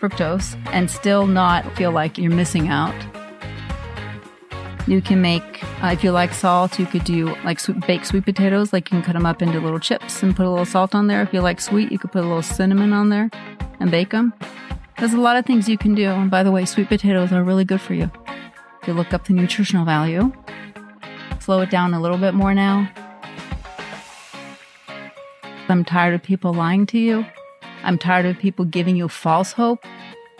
fructose, 0.00 0.60
and 0.72 0.90
still 0.90 1.26
not 1.26 1.70
feel 1.76 1.90
like 1.90 2.18
you're 2.18 2.30
missing 2.30 2.68
out. 2.68 2.94
You 4.86 5.02
can 5.02 5.20
make, 5.20 5.62
uh, 5.84 5.88
if 5.88 6.02
you 6.02 6.12
like 6.12 6.32
salt, 6.32 6.78
you 6.78 6.86
could 6.86 7.04
do 7.04 7.34
like 7.44 7.60
sweet, 7.60 7.86
baked 7.86 8.06
sweet 8.06 8.24
potatoes. 8.24 8.72
Like 8.72 8.90
you 8.90 8.96
can 8.96 9.02
cut 9.02 9.12
them 9.12 9.26
up 9.26 9.42
into 9.42 9.60
little 9.60 9.78
chips 9.78 10.22
and 10.22 10.34
put 10.34 10.46
a 10.46 10.50
little 10.50 10.64
salt 10.64 10.94
on 10.94 11.08
there. 11.08 11.20
If 11.20 11.34
you 11.34 11.42
like 11.42 11.60
sweet, 11.60 11.92
you 11.92 11.98
could 11.98 12.10
put 12.10 12.24
a 12.24 12.26
little 12.26 12.42
cinnamon 12.42 12.94
on 12.94 13.10
there 13.10 13.30
and 13.80 13.90
bake 13.90 14.10
them. 14.10 14.32
There's 14.98 15.12
a 15.12 15.20
lot 15.20 15.36
of 15.36 15.44
things 15.44 15.68
you 15.68 15.76
can 15.76 15.94
do. 15.94 16.08
And 16.08 16.30
by 16.30 16.42
the 16.42 16.50
way, 16.50 16.64
sweet 16.64 16.88
potatoes 16.88 17.32
are 17.32 17.44
really 17.44 17.66
good 17.66 17.82
for 17.82 17.92
you. 17.92 18.10
If 18.80 18.88
you 18.88 18.94
look 18.94 19.12
up 19.12 19.26
the 19.26 19.34
nutritional 19.34 19.84
value, 19.84 20.32
slow 21.48 21.62
it 21.62 21.70
down 21.70 21.94
a 21.94 22.00
little 22.00 22.18
bit 22.18 22.34
more 22.34 22.52
now. 22.52 22.86
I'm 25.70 25.82
tired 25.82 26.12
of 26.12 26.22
people 26.22 26.52
lying 26.52 26.84
to 26.88 26.98
you. 26.98 27.24
I'm 27.82 27.96
tired 27.96 28.26
of 28.26 28.38
people 28.38 28.66
giving 28.66 28.96
you 28.96 29.08
false 29.08 29.52
hope. 29.52 29.82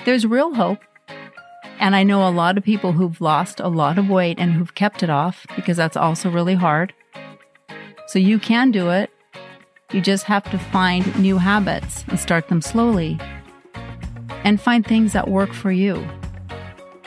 There's 0.04 0.26
real 0.26 0.52
hope. 0.52 0.80
And 1.80 1.96
I 1.96 2.02
know 2.02 2.28
a 2.28 2.30
lot 2.30 2.58
of 2.58 2.62
people 2.62 2.92
who've 2.92 3.18
lost 3.22 3.58
a 3.58 3.68
lot 3.68 3.96
of 3.96 4.10
weight 4.10 4.38
and 4.38 4.52
who've 4.52 4.74
kept 4.74 5.02
it 5.02 5.08
off 5.08 5.46
because 5.56 5.78
that's 5.78 5.96
also 5.96 6.28
really 6.28 6.56
hard. 6.56 6.92
So 8.08 8.18
you 8.18 8.38
can 8.38 8.70
do 8.70 8.90
it. 8.90 9.08
You 9.92 10.02
just 10.02 10.24
have 10.24 10.44
to 10.50 10.58
find 10.58 11.18
new 11.18 11.38
habits 11.38 12.04
and 12.08 12.20
start 12.20 12.48
them 12.48 12.60
slowly 12.60 13.18
and 14.44 14.60
find 14.60 14.86
things 14.86 15.14
that 15.14 15.28
work 15.28 15.54
for 15.54 15.72
you. 15.72 16.06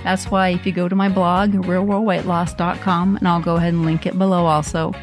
That's 0.04 0.26
why 0.32 0.50
if 0.50 0.66
you 0.66 0.72
go 0.72 0.90
to 0.90 0.96
my 0.96 1.10
blog, 1.10 1.52
realworldweightloss.com, 1.52 3.18
and 3.18 3.28
I'll 3.28 3.42
go 3.42 3.58
ahead 3.58 3.74
and 3.74 3.86
link 3.86 4.06
it 4.06 4.18
below 4.18 4.46
also, 4.46 4.94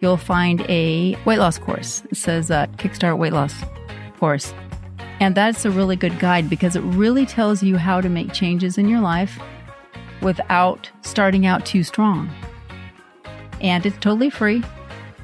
you'll 0.00 0.16
find 0.16 0.62
a 0.68 1.16
weight 1.26 1.38
loss 1.38 1.58
course. 1.58 2.02
It 2.10 2.16
says 2.16 2.50
uh, 2.50 2.66
Kickstart 2.78 3.18
Weight 3.18 3.32
Loss 3.32 3.54
course. 4.18 4.54
And 5.20 5.34
that's 5.34 5.64
a 5.64 5.70
really 5.70 5.96
good 5.96 6.18
guide 6.18 6.48
because 6.48 6.76
it 6.76 6.80
really 6.80 7.26
tells 7.26 7.62
you 7.62 7.76
how 7.76 8.00
to 8.00 8.08
make 8.08 8.32
changes 8.32 8.78
in 8.78 8.88
your 8.88 9.00
life 9.00 9.38
without 10.22 10.90
starting 11.02 11.46
out 11.46 11.66
too 11.66 11.82
strong. 11.82 12.30
And 13.60 13.84
it's 13.84 13.96
totally 13.98 14.30
free. 14.30 14.62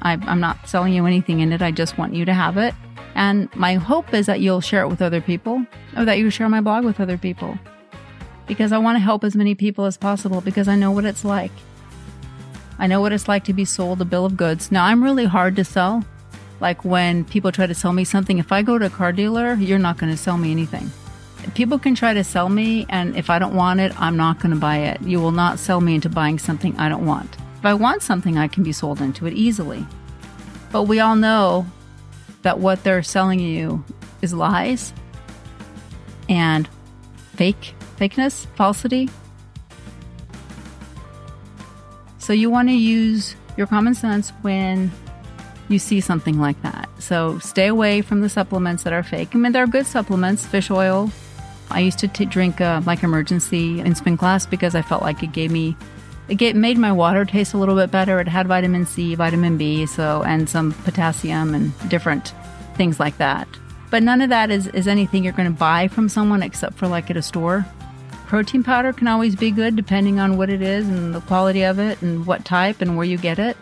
I, 0.01 0.13
am 0.13 0.39
not 0.39 0.67
selling 0.67 0.93
you 0.93 1.05
anything 1.05 1.39
in 1.39 1.53
it. 1.53 1.61
I 1.61 1.71
just 1.71 1.97
want 1.97 2.13
you 2.13 2.25
to 2.25 2.33
have 2.33 2.57
it. 2.57 2.73
And 3.15 3.53
my 3.55 3.75
hope 3.75 4.13
is 4.13 4.25
that 4.25 4.41
you'll 4.41 4.61
share 4.61 4.81
it 4.81 4.89
with 4.89 5.01
other 5.01 5.21
people 5.21 5.65
or 5.95 6.05
that 6.05 6.17
you 6.17 6.29
share 6.29 6.49
my 6.49 6.61
blog 6.61 6.83
with 6.83 6.99
other 6.99 7.17
people 7.17 7.57
because 8.47 8.71
I 8.71 8.77
want 8.77 8.95
to 8.95 8.99
help 8.99 9.23
as 9.23 9.35
many 9.35 9.55
people 9.55 9.85
as 9.85 9.97
possible 9.97 10.41
because 10.41 10.67
I 10.67 10.75
know 10.75 10.91
what 10.91 11.05
it's 11.05 11.25
like. 11.25 11.51
I 12.79 12.87
know 12.87 13.01
what 13.01 13.13
it's 13.13 13.27
like 13.27 13.43
to 13.45 13.53
be 13.53 13.65
sold 13.65 14.01
a 14.01 14.05
bill 14.05 14.25
of 14.25 14.35
goods. 14.35 14.71
Now, 14.71 14.85
I'm 14.85 15.03
really 15.03 15.25
hard 15.25 15.55
to 15.57 15.63
sell. 15.63 16.03
Like 16.59 16.83
when 16.83 17.25
people 17.25 17.51
try 17.51 17.67
to 17.67 17.75
sell 17.75 17.93
me 17.93 18.03
something, 18.03 18.37
if 18.37 18.51
I 18.51 18.61
go 18.61 18.77
to 18.77 18.85
a 18.85 18.89
car 18.89 19.11
dealer, 19.11 19.53
you're 19.55 19.79
not 19.79 19.97
going 19.97 20.11
to 20.11 20.17
sell 20.17 20.37
me 20.37 20.51
anything. 20.51 20.91
People 21.55 21.77
can 21.77 21.93
try 21.93 22.13
to 22.13 22.23
sell 22.23 22.47
me, 22.47 22.85
and 22.87 23.17
if 23.17 23.29
I 23.29 23.37
don't 23.37 23.53
want 23.53 23.81
it, 23.81 23.99
I'm 23.99 24.15
not 24.15 24.39
going 24.39 24.53
to 24.53 24.59
buy 24.59 24.77
it. 24.77 25.01
You 25.01 25.19
will 25.19 25.33
not 25.33 25.59
sell 25.59 25.81
me 25.81 25.95
into 25.95 26.07
buying 26.07 26.39
something 26.39 26.75
I 26.77 26.87
don't 26.87 27.05
want. 27.05 27.35
If 27.57 27.65
I 27.65 27.73
want 27.73 28.01
something, 28.01 28.37
I 28.37 28.47
can 28.47 28.63
be 28.63 28.71
sold 28.71 29.01
into 29.01 29.25
it 29.27 29.33
easily. 29.33 29.85
But 30.71 30.83
we 30.83 31.01
all 31.01 31.17
know 31.17 31.65
that 32.43 32.59
what 32.59 32.83
they're 32.83 33.03
selling 33.03 33.39
you 33.39 33.83
is 34.21 34.33
lies 34.33 34.93
and 36.29 36.67
fake, 37.35 37.75
fakeness, 37.99 38.45
falsity. 38.55 39.09
So 42.17 42.33
you 42.33 42.49
want 42.49 42.69
to 42.69 42.75
use 42.75 43.35
your 43.57 43.67
common 43.67 43.93
sense 43.93 44.31
when 44.41 44.91
you 45.69 45.79
see 45.79 46.01
something 46.01 46.39
like 46.39 46.61
that. 46.61 46.89
So 46.99 47.39
stay 47.39 47.67
away 47.67 48.01
from 48.01 48.21
the 48.21 48.29
supplements 48.29 48.83
that 48.83 48.93
are 48.93 49.03
fake. 49.03 49.29
I 49.33 49.37
mean, 49.37 49.51
they're 49.51 49.67
good 49.67 49.85
supplements, 49.85 50.45
fish 50.45 50.71
oil. 50.71 51.11
I 51.69 51.79
used 51.79 51.99
to 51.99 52.07
t- 52.07 52.25
drink 52.25 52.61
uh, 52.61 52.81
like 52.85 52.99
Emergen-C 52.99 53.79
in 53.79 53.95
spin 53.95 54.17
class 54.17 54.45
because 54.45 54.75
I 54.75 54.81
felt 54.81 55.01
like 55.01 55.23
it 55.23 55.31
gave 55.31 55.51
me, 55.51 55.75
it 56.29 56.55
made 56.55 56.77
my 56.77 56.91
water 56.91 57.25
taste 57.25 57.53
a 57.53 57.57
little 57.57 57.75
bit 57.75 57.91
better. 57.91 58.19
It 58.19 58.27
had 58.27 58.47
vitamin 58.47 58.85
C, 58.85 59.15
vitamin 59.15 59.57
B, 59.57 59.85
so 59.85 60.23
and 60.23 60.47
some 60.47 60.71
potassium 60.83 61.53
and 61.53 61.89
different 61.89 62.33
things 62.75 62.99
like 62.99 63.17
that. 63.17 63.47
But 63.89 64.03
none 64.03 64.21
of 64.21 64.29
that 64.29 64.49
is, 64.49 64.67
is 64.67 64.87
anything 64.87 65.23
you're 65.23 65.33
going 65.33 65.51
to 65.51 65.57
buy 65.57 65.87
from 65.87 66.09
someone 66.09 66.41
except 66.41 66.75
for 66.75 66.87
like 66.87 67.09
at 67.09 67.17
a 67.17 67.21
store. 67.21 67.65
Protein 68.33 68.63
powder 68.63 68.91
can 68.91 69.07
always 69.07 69.35
be 69.35 69.51
good 69.51 69.75
depending 69.75 70.19
on 70.19 70.37
what 70.37 70.49
it 70.49 70.59
is 70.59 70.89
and 70.89 71.13
the 71.13 71.21
quality 71.21 71.61
of 71.61 71.77
it 71.77 72.01
and 72.01 72.25
what 72.25 72.43
type 72.43 72.81
and 72.81 72.97
where 72.97 73.05
you 73.05 73.15
get 73.15 73.37
it. 73.37 73.55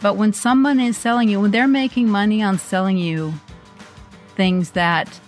But 0.00 0.14
when 0.14 0.32
someone 0.32 0.78
is 0.78 0.96
selling 0.96 1.28
you, 1.28 1.40
when 1.40 1.50
they're 1.50 1.66
making 1.66 2.08
money 2.08 2.40
on 2.40 2.56
selling 2.56 2.98
you 2.98 3.34
things 4.36 4.70
that 4.70 5.18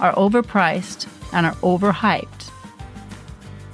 are 0.00 0.14
overpriced 0.14 1.06
and 1.34 1.44
are 1.44 1.54
overhyped, 1.56 2.50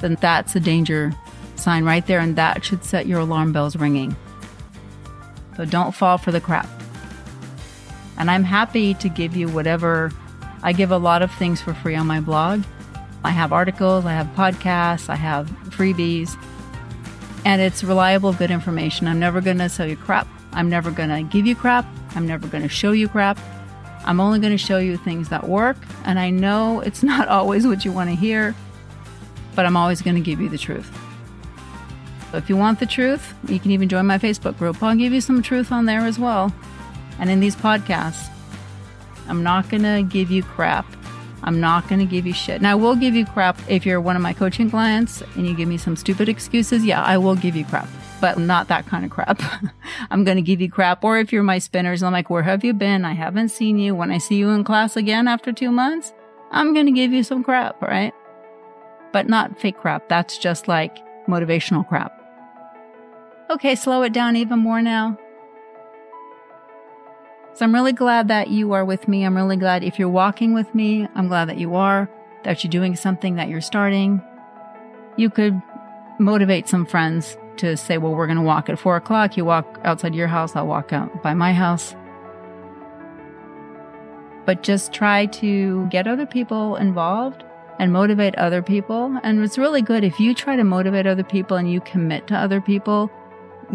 then 0.00 0.16
that's 0.20 0.56
a 0.56 0.60
danger 0.60 1.12
sign 1.54 1.84
right 1.84 2.04
there, 2.08 2.18
and 2.18 2.34
that 2.34 2.64
should 2.64 2.82
set 2.82 3.06
your 3.06 3.20
alarm 3.20 3.52
bells 3.52 3.76
ringing. 3.76 4.16
So 5.56 5.64
don't 5.64 5.94
fall 5.94 6.18
for 6.18 6.32
the 6.32 6.40
crap. 6.40 6.68
And 8.18 8.28
I'm 8.28 8.42
happy 8.42 8.94
to 8.94 9.08
give 9.08 9.36
you 9.36 9.46
whatever. 9.46 10.10
I 10.64 10.72
give 10.72 10.90
a 10.90 10.98
lot 10.98 11.22
of 11.22 11.32
things 11.34 11.60
for 11.60 11.74
free 11.74 11.94
on 11.94 12.08
my 12.08 12.18
blog. 12.18 12.64
I 13.24 13.30
have 13.30 13.52
articles, 13.52 14.04
I 14.04 14.12
have 14.12 14.26
podcasts, 14.28 15.08
I 15.08 15.16
have 15.16 15.48
freebies, 15.66 16.36
and 17.44 17.60
it's 17.60 17.84
reliable, 17.84 18.32
good 18.32 18.50
information. 18.50 19.06
I'm 19.06 19.18
never 19.18 19.40
going 19.40 19.58
to 19.58 19.68
sell 19.68 19.86
you 19.86 19.96
crap. 19.96 20.26
I'm 20.52 20.68
never 20.68 20.90
going 20.90 21.08
to 21.08 21.22
give 21.22 21.46
you 21.46 21.54
crap. 21.54 21.86
I'm 22.14 22.26
never 22.26 22.46
going 22.46 22.62
to 22.62 22.68
show 22.68 22.92
you 22.92 23.08
crap. 23.08 23.38
I'm 24.04 24.20
only 24.20 24.38
going 24.38 24.52
to 24.52 24.58
show 24.58 24.78
you 24.78 24.96
things 24.96 25.28
that 25.28 25.48
work. 25.48 25.76
And 26.04 26.18
I 26.18 26.30
know 26.30 26.80
it's 26.80 27.02
not 27.12 27.28
always 27.28 27.66
what 27.66 27.84
you 27.84 27.92
want 27.92 28.10
to 28.10 28.16
hear, 28.16 28.54
but 29.54 29.66
I'm 29.66 29.76
always 29.76 30.02
going 30.02 30.16
to 30.16 30.20
give 30.20 30.40
you 30.40 30.48
the 30.48 30.58
truth. 30.58 30.90
If 32.34 32.48
you 32.48 32.56
want 32.56 32.80
the 32.80 32.86
truth, 32.86 33.34
you 33.46 33.60
can 33.60 33.70
even 33.72 33.88
join 33.88 34.06
my 34.06 34.18
Facebook 34.18 34.56
group. 34.56 34.82
I'll 34.82 34.96
give 34.96 35.12
you 35.12 35.20
some 35.20 35.42
truth 35.42 35.70
on 35.70 35.84
there 35.84 36.00
as 36.00 36.18
well. 36.18 36.52
And 37.18 37.28
in 37.28 37.40
these 37.40 37.54
podcasts, 37.54 38.30
I'm 39.28 39.42
not 39.42 39.68
going 39.68 39.82
to 39.82 40.02
give 40.02 40.30
you 40.30 40.42
crap. 40.42 40.86
I'm 41.44 41.60
not 41.60 41.88
going 41.88 41.98
to 41.98 42.06
give 42.06 42.26
you 42.26 42.32
shit. 42.32 42.62
Now, 42.62 42.72
I 42.72 42.74
will 42.74 42.96
give 42.96 43.14
you 43.14 43.26
crap 43.26 43.58
if 43.68 43.84
you're 43.84 44.00
one 44.00 44.16
of 44.16 44.22
my 44.22 44.32
coaching 44.32 44.70
clients 44.70 45.22
and 45.34 45.46
you 45.46 45.54
give 45.54 45.68
me 45.68 45.76
some 45.76 45.96
stupid 45.96 46.28
excuses. 46.28 46.84
Yeah, 46.84 47.02
I 47.02 47.18
will 47.18 47.36
give 47.36 47.56
you 47.56 47.64
crap 47.64 47.88
but 48.22 48.38
not 48.38 48.68
that 48.68 48.86
kind 48.86 49.04
of 49.04 49.10
crap. 49.10 49.42
I'm 50.10 50.22
going 50.22 50.36
to 50.36 50.42
give 50.42 50.60
you 50.60 50.70
crap. 50.70 51.02
Or 51.02 51.18
if 51.18 51.32
you're 51.32 51.42
my 51.42 51.58
spinners, 51.58 52.04
I'm 52.04 52.12
like, 52.12 52.30
where 52.30 52.44
have 52.44 52.64
you 52.64 52.72
been? 52.72 53.04
I 53.04 53.14
haven't 53.14 53.48
seen 53.48 53.78
you. 53.78 53.96
When 53.96 54.12
I 54.12 54.18
see 54.18 54.36
you 54.36 54.50
in 54.50 54.62
class 54.62 54.96
again 54.96 55.26
after 55.26 55.52
two 55.52 55.72
months, 55.72 56.14
I'm 56.52 56.72
going 56.72 56.86
to 56.86 56.92
give 56.92 57.12
you 57.12 57.24
some 57.24 57.42
crap, 57.42 57.82
right? 57.82 58.14
But 59.12 59.28
not 59.28 59.58
fake 59.60 59.76
crap. 59.76 60.08
That's 60.08 60.38
just 60.38 60.68
like 60.68 60.96
motivational 61.26 61.86
crap. 61.86 62.16
Okay, 63.50 63.74
slow 63.74 64.02
it 64.02 64.12
down 64.12 64.36
even 64.36 64.60
more 64.60 64.80
now. 64.80 65.18
So 67.54 67.66
I'm 67.66 67.74
really 67.74 67.92
glad 67.92 68.28
that 68.28 68.48
you 68.48 68.72
are 68.72 68.84
with 68.84 69.08
me. 69.08 69.24
I'm 69.24 69.36
really 69.36 69.56
glad 69.56 69.84
if 69.84 69.98
you're 69.98 70.08
walking 70.08 70.54
with 70.54 70.74
me, 70.74 71.06
I'm 71.14 71.28
glad 71.28 71.50
that 71.50 71.58
you 71.58 71.74
are, 71.74 72.08
that 72.44 72.64
you're 72.64 72.70
doing 72.70 72.96
something 72.96 73.36
that 73.36 73.48
you're 73.48 73.60
starting. 73.60 74.22
You 75.16 75.28
could 75.28 75.60
motivate 76.18 76.66
some 76.66 76.86
friends 76.86 77.36
to 77.58 77.76
say, 77.76 77.98
well, 77.98 78.14
we're 78.14 78.26
going 78.26 78.38
to 78.38 78.42
walk 78.42 78.70
at 78.70 78.78
four 78.78 78.96
o'clock. 78.96 79.36
You 79.36 79.44
walk 79.44 79.78
outside 79.84 80.14
your 80.14 80.28
house, 80.28 80.56
I'll 80.56 80.66
walk 80.66 80.94
out 80.94 81.22
by 81.22 81.34
my 81.34 81.52
house. 81.52 81.94
But 84.46 84.62
just 84.62 84.94
try 84.94 85.26
to 85.26 85.86
get 85.88 86.08
other 86.08 86.26
people 86.26 86.76
involved 86.76 87.44
and 87.78 87.92
motivate 87.92 88.34
other 88.36 88.62
people. 88.62 89.18
And 89.22 89.42
it's 89.44 89.58
really 89.58 89.82
good 89.82 90.04
if 90.04 90.18
you 90.18 90.34
try 90.34 90.56
to 90.56 90.64
motivate 90.64 91.06
other 91.06 91.22
people 91.22 91.58
and 91.58 91.70
you 91.70 91.82
commit 91.82 92.26
to 92.28 92.34
other 92.34 92.62
people, 92.62 93.10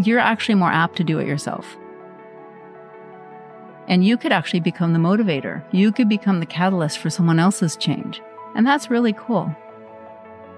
you're 0.04 0.20
actually 0.20 0.56
more 0.56 0.72
apt 0.72 0.96
to 0.98 1.04
do 1.04 1.20
it 1.20 1.28
yourself. 1.28 1.78
And 3.88 4.04
you 4.04 4.18
could 4.18 4.32
actually 4.32 4.60
become 4.60 4.94
the 4.94 5.00
motivator. 5.00 5.64
You 5.72 5.92
could 5.92 6.10
become 6.10 6.40
the 6.40 6.46
catalyst 6.46 7.00
for 7.00 7.10
someone 7.10 7.40
else's 7.40 7.78
change. 7.78 8.22
And 8.56 8.66
that's 8.66 8.90
really 8.90 9.14
cool. 9.14 9.56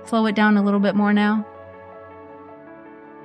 Slow 0.06 0.26
it 0.26 0.36
down 0.36 0.58
a 0.58 0.63
little 0.63 0.80
bit 0.80 0.96
more 0.96 1.13
now. 1.13 1.46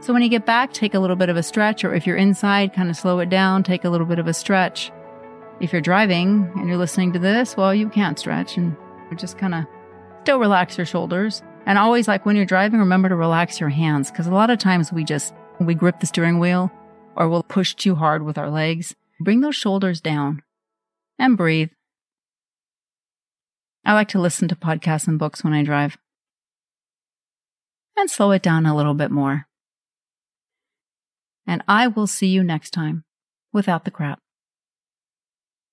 So 0.00 0.12
when 0.12 0.20
you 0.20 0.28
get 0.28 0.44
back, 0.44 0.74
take 0.74 0.92
a 0.92 0.98
little 0.98 1.16
bit 1.16 1.30
of 1.30 1.36
a 1.38 1.42
stretch, 1.42 1.82
or 1.82 1.94
if 1.94 2.06
you're 2.06 2.16
inside, 2.16 2.74
kind 2.74 2.90
of 2.90 2.96
slow 2.96 3.20
it 3.20 3.30
down, 3.30 3.62
take 3.62 3.84
a 3.84 3.88
little 3.88 4.06
bit 4.06 4.18
of 4.18 4.26
a 4.26 4.34
stretch. 4.34 4.92
If 5.60 5.72
you're 5.72 5.80
driving 5.80 6.50
and 6.56 6.68
you're 6.68 6.76
listening 6.76 7.14
to 7.14 7.18
this, 7.18 7.56
well, 7.56 7.74
you 7.74 7.88
can't 7.88 8.18
stretch 8.18 8.58
and 8.58 8.76
just 9.16 9.38
kind 9.38 9.54
of 9.54 9.64
still 10.22 10.38
relax 10.38 10.76
your 10.76 10.84
shoulders. 10.84 11.42
And 11.64 11.78
always 11.78 12.06
like 12.06 12.26
when 12.26 12.36
you're 12.36 12.44
driving, 12.44 12.80
remember 12.80 13.08
to 13.08 13.16
relax 13.16 13.58
your 13.58 13.70
hands 13.70 14.10
because 14.10 14.26
a 14.26 14.34
lot 14.34 14.50
of 14.50 14.58
times 14.58 14.92
we 14.92 15.04
just, 15.04 15.32
we 15.58 15.74
grip 15.74 16.00
the 16.00 16.06
steering 16.06 16.38
wheel 16.38 16.70
or 17.16 17.30
we'll 17.30 17.44
push 17.44 17.74
too 17.74 17.94
hard 17.94 18.24
with 18.24 18.36
our 18.36 18.50
legs. 18.50 18.94
Bring 19.20 19.40
those 19.40 19.56
shoulders 19.56 20.00
down 20.00 20.42
and 21.18 21.36
breathe. 21.36 21.70
I 23.84 23.92
like 23.92 24.08
to 24.08 24.20
listen 24.20 24.48
to 24.48 24.56
podcasts 24.56 25.06
and 25.06 25.18
books 25.18 25.44
when 25.44 25.52
I 25.52 25.62
drive 25.62 25.98
and 27.96 28.10
slow 28.10 28.32
it 28.32 28.42
down 28.42 28.66
a 28.66 28.74
little 28.74 28.94
bit 28.94 29.10
more. 29.10 29.46
And 31.46 31.62
I 31.68 31.86
will 31.86 32.06
see 32.06 32.28
you 32.28 32.42
next 32.42 32.70
time 32.70 33.04
without 33.52 33.84
the 33.84 33.90
crap. 33.90 34.23